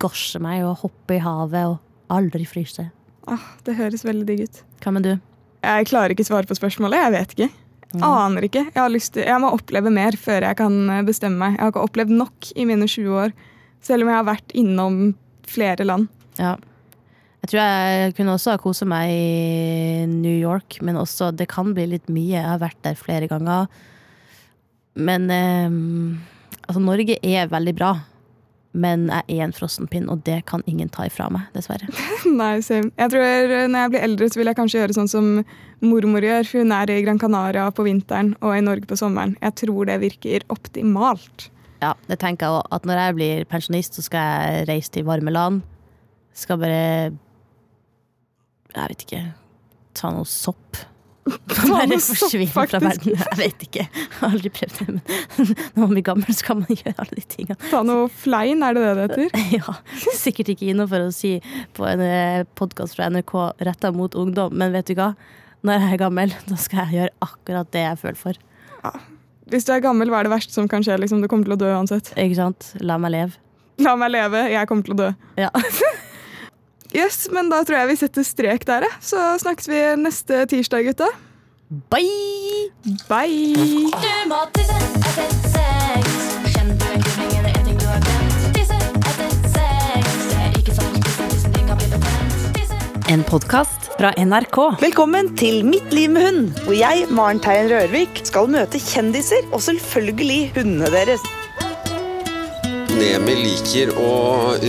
gosje 0.02 0.40
meg 0.42 0.64
og 0.66 0.76
hoppe 0.84 1.16
i 1.16 1.22
havet 1.22 1.68
og 1.70 1.78
aldri 2.10 2.44
fryse. 2.46 2.88
Ah, 3.30 3.46
det 3.64 3.76
høres 3.78 4.04
veldig 4.04 4.26
digg 4.26 4.42
ut. 4.48 4.62
Hva 4.82 4.92
med 4.92 5.06
du? 5.06 5.14
Jeg 5.64 5.88
klarer 5.90 6.14
ikke 6.14 6.26
svare 6.26 6.48
på 6.48 6.56
spørsmålet. 6.58 7.00
Jeg 7.00 7.14
vet 7.14 7.34
ikke. 7.36 7.50
Aner 8.02 8.46
ikke. 8.48 8.64
Jeg, 8.74 9.00
til, 9.14 9.24
jeg 9.26 9.40
må 9.42 9.52
oppleve 9.54 9.92
mer 9.94 10.16
før 10.18 10.48
jeg 10.48 10.58
kan 10.58 10.78
eh, 10.90 11.04
bestemme 11.06 11.38
meg. 11.38 11.56
Jeg 11.56 11.62
har 11.62 11.72
ikke 11.72 11.86
opplevd 11.86 12.14
nok 12.18 12.52
i 12.58 12.66
mine 12.68 12.88
20 12.90 13.18
år, 13.22 13.34
selv 13.84 14.04
om 14.04 14.10
jeg 14.10 14.18
har 14.18 14.26
vært 14.26 14.54
innom 14.58 15.02
flere 15.46 15.86
land. 15.86 16.08
Ja. 16.40 16.56
Jeg 17.44 17.50
tror 17.52 17.60
jeg 17.60 18.14
kunne 18.16 18.34
også 18.34 18.54
ha 18.54 18.60
kosa 18.62 18.86
meg 18.88 19.10
i 19.12 20.06
New 20.08 20.32
York, 20.32 20.78
men 20.82 20.96
også 20.96 21.28
det 21.36 21.50
kan 21.52 21.74
bli 21.76 21.84
litt 21.92 22.08
mye. 22.08 22.38
Jeg 22.38 22.48
har 22.48 22.62
vært 22.62 22.80
der 22.86 22.96
flere 22.98 23.28
ganger. 23.30 23.68
Men 24.96 25.28
eh, 25.30 25.78
altså, 26.64 26.82
Norge 26.82 27.18
er 27.20 27.52
veldig 27.52 27.76
bra. 27.78 27.94
Men 28.74 29.06
jeg 29.06 29.38
er 29.38 29.44
en 29.46 29.54
frossenpinn, 29.54 30.08
og 30.10 30.24
det 30.26 30.40
kan 30.50 30.64
ingen 30.66 30.88
ta 30.90 31.06
ifra 31.06 31.28
meg, 31.30 31.46
dessverre. 31.54 31.86
Nei, 32.40 32.58
same. 32.66 32.90
Jeg 32.98 33.12
tror 33.12 33.22
eh, 33.54 33.68
Når 33.70 33.84
jeg 33.84 33.92
blir 33.92 34.06
eldre, 34.08 34.28
så 34.30 34.40
vil 34.40 34.50
jeg 34.50 34.58
kanskje 34.58 34.80
gjøre 34.80 34.96
sånn 34.96 35.10
som 35.10 35.28
mormor 35.84 36.26
gjør. 36.26 36.48
for 36.48 36.64
Hun 36.64 36.74
er 36.74 36.90
i 36.90 37.02
Gran 37.06 37.20
Canaria 37.22 37.68
på 37.74 37.86
vinteren 37.86 38.32
og 38.40 38.56
i 38.56 38.64
Norge 38.64 38.90
på 38.90 38.98
sommeren. 38.98 39.36
Jeg 39.44 39.54
tror 39.62 39.90
det 39.90 40.00
virker 40.02 40.46
optimalt. 40.50 41.48
Ja, 41.84 41.92
det 42.08 42.18
tenker 42.22 42.48
jeg 42.48 42.58
også, 42.58 42.72
at 42.74 42.88
Når 42.88 43.00
jeg 43.02 43.16
blir 43.20 43.46
pensjonist, 43.50 43.94
så 43.94 44.02
skal 44.06 44.26
jeg 44.26 44.66
reise 44.72 44.90
til 44.94 45.06
varme 45.06 45.30
land. 45.34 45.62
Skal 46.34 46.58
bare 46.58 47.14
Jeg 48.74 48.90
vet 48.90 49.06
ikke 49.06 49.22
Ta 49.94 50.10
noe 50.10 50.26
sopp. 50.26 50.80
Bare 51.24 51.96
forsvinne 52.04 52.46
fra 52.52 52.80
verden. 52.82 53.14
Jeg 53.14 53.38
vet 53.38 53.62
ikke. 53.64 53.84
Jeg 53.88 54.08
har 54.18 54.34
aldri 54.34 54.50
prøvd 54.52 54.74
det. 54.80 54.86
Men 55.38 55.52
når 55.54 55.78
man 55.80 55.94
blir 55.94 56.04
gammel, 56.10 56.36
så 56.36 56.48
kan 56.50 56.60
man 56.60 56.76
gjøre 56.82 56.94
alle 57.00 57.16
de 57.16 57.24
tingene. 57.34 57.56
Ta 57.70 57.80
noe 57.86 58.10
flein, 58.12 58.60
er 58.66 58.76
det 58.76 58.84
det 58.84 58.92
det 58.98 59.06
heter? 59.08 59.40
Ja, 59.56 59.76
Sikkert 60.18 60.52
ikke 60.52 60.68
innafor 60.74 61.06
å 61.06 61.14
si 61.14 61.38
på 61.76 61.88
en 61.88 62.04
podkast 62.60 62.98
fra 62.98 63.08
NRK 63.12 63.34
retta 63.64 63.92
mot 63.96 64.14
ungdom, 64.20 64.52
men 64.60 64.74
vet 64.76 64.92
du 64.92 64.98
hva? 65.00 65.14
Når 65.64 65.80
jeg 65.80 65.96
er 65.96 66.02
gammel, 66.04 66.36
da 66.50 66.60
skal 66.60 66.84
jeg 66.84 66.98
gjøre 66.98 67.14
akkurat 67.24 67.72
det 67.72 67.86
jeg 67.86 68.00
føler 68.02 68.20
for. 68.20 68.40
Ja. 68.84 68.92
Hvis 69.52 69.64
du 69.64 69.72
er 69.72 69.80
gammel, 69.84 70.12
hva 70.12 70.20
er 70.20 70.28
det 70.28 70.34
verste 70.34 70.52
som 70.56 70.68
kan 70.68 70.84
skje? 70.84 70.98
Liksom, 71.00 71.24
du 71.24 71.28
kommer 71.32 71.48
til 71.48 71.56
å 71.56 71.60
dø 71.60 71.72
uansett. 71.72 72.12
Ikke 72.20 72.36
sant? 72.36 72.74
La 72.84 73.00
meg 73.00 73.14
leve. 73.16 73.40
La 73.80 73.96
meg 73.98 74.12
leve, 74.12 74.44
jeg 74.52 74.68
kommer 74.70 74.84
til 74.86 74.94
å 74.94 75.00
dø. 75.06 75.12
Ja. 75.40 75.48
Yes, 76.94 77.24
men 77.34 77.48
da 77.50 77.58
tror 77.66 77.80
jeg 77.80 77.88
vi 77.90 77.94
setter 77.98 78.22
strek 78.22 78.64
der. 78.68 78.84
Så 79.02 79.18
snakkes 79.42 79.66
vi 79.66 79.80
neste 79.98 80.44
tirsdag, 80.46 80.86
gutta. 80.86 81.08
Bye! 81.90 82.68
Bye! 83.08 83.90
Du 83.90 84.12
må 84.30 84.38
tisse 84.54 84.78
etter 84.78 85.32
sex. 85.56 86.14
Kjenn 86.54 86.70
du 86.78 86.86
en 86.94 87.02
ting 87.66 87.80
du 87.80 87.86
har 87.88 87.98
glemt? 87.98 88.46
Tisse 88.54 88.78
etter 88.78 89.34
sex. 89.56 90.14
Det 90.22 90.38
er 90.38 90.58
ikke 90.60 90.78
sånn 90.78 90.94
tissen, 91.00 91.34
tissen 91.34 91.58
din 91.58 91.66
kan 91.72 91.82
bli 91.82 91.90
betent. 91.96 93.10
En 93.10 93.26
podkast 93.26 93.90
fra 93.98 94.14
NRK. 94.14 94.60
Velkommen 94.86 95.34
til 95.40 95.64
Mitt 95.66 95.90
liv 95.90 96.14
med 96.14 96.28
hund, 96.28 96.60
hvor 96.62 96.78
jeg, 96.78 97.08
Maren 97.10 97.42
Teien 97.42 97.74
Rørvik, 97.74 98.22
skal 98.30 98.46
møte 98.54 98.78
kjendiser 98.78 99.42
og 99.50 99.66
selvfølgelig 99.66 100.44
hundene 100.60 100.94
deres. 100.94 101.26
Nemi 102.94 103.34
liker 103.40 103.90
å 103.98 104.10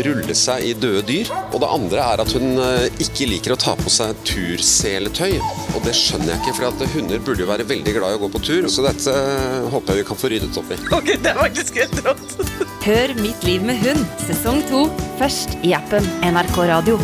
rulle 0.05 0.35
seg 0.37 0.65
i 0.65 0.73
døde 0.77 1.03
dyr. 1.09 1.31
Og 1.51 1.59
det 1.61 1.69
andre 1.77 2.05
er 2.13 2.23
at 2.23 2.33
hun 2.35 2.57
eh, 2.61 2.87
ikke 3.03 3.27
liker 3.29 3.53
å 3.55 3.59
ta 3.61 3.75
på 3.77 3.91
seg 3.93 4.17
turseletøy. 4.27 5.37
Og 5.75 5.85
det 5.85 5.93
skjønner 5.97 6.33
jeg 6.33 6.41
ikke, 6.41 6.55
for 6.57 6.69
at 6.71 6.95
hunder 6.95 7.21
burde 7.25 7.45
jo 7.45 7.49
være 7.51 7.67
veldig 7.69 7.95
glad 7.97 8.15
i 8.15 8.19
å 8.19 8.23
gå 8.25 8.31
på 8.35 8.43
tur. 8.47 8.69
Så 8.71 8.85
dette 8.85 9.13
eh, 9.13 9.69
håper 9.73 9.93
jeg 9.93 10.03
vi 10.03 10.09
kan 10.09 10.21
få 10.23 10.33
ryddet 10.33 10.61
opp 10.61 10.73
i. 10.73 10.79
Ok, 10.97 11.11
det 11.21 11.33
er 11.33 11.41
faktisk 11.41 11.81
helt 11.81 12.01
rått. 12.07 12.35
Hør 12.85 13.15
Mitt 13.19 13.45
liv 13.47 13.63
med 13.65 13.81
hund 13.83 14.03
sesong 14.25 14.63
to 14.71 14.87
først 15.21 15.57
i 15.65 15.75
appen 15.77 16.05
NRK 16.25 16.59
Radio. 16.71 16.99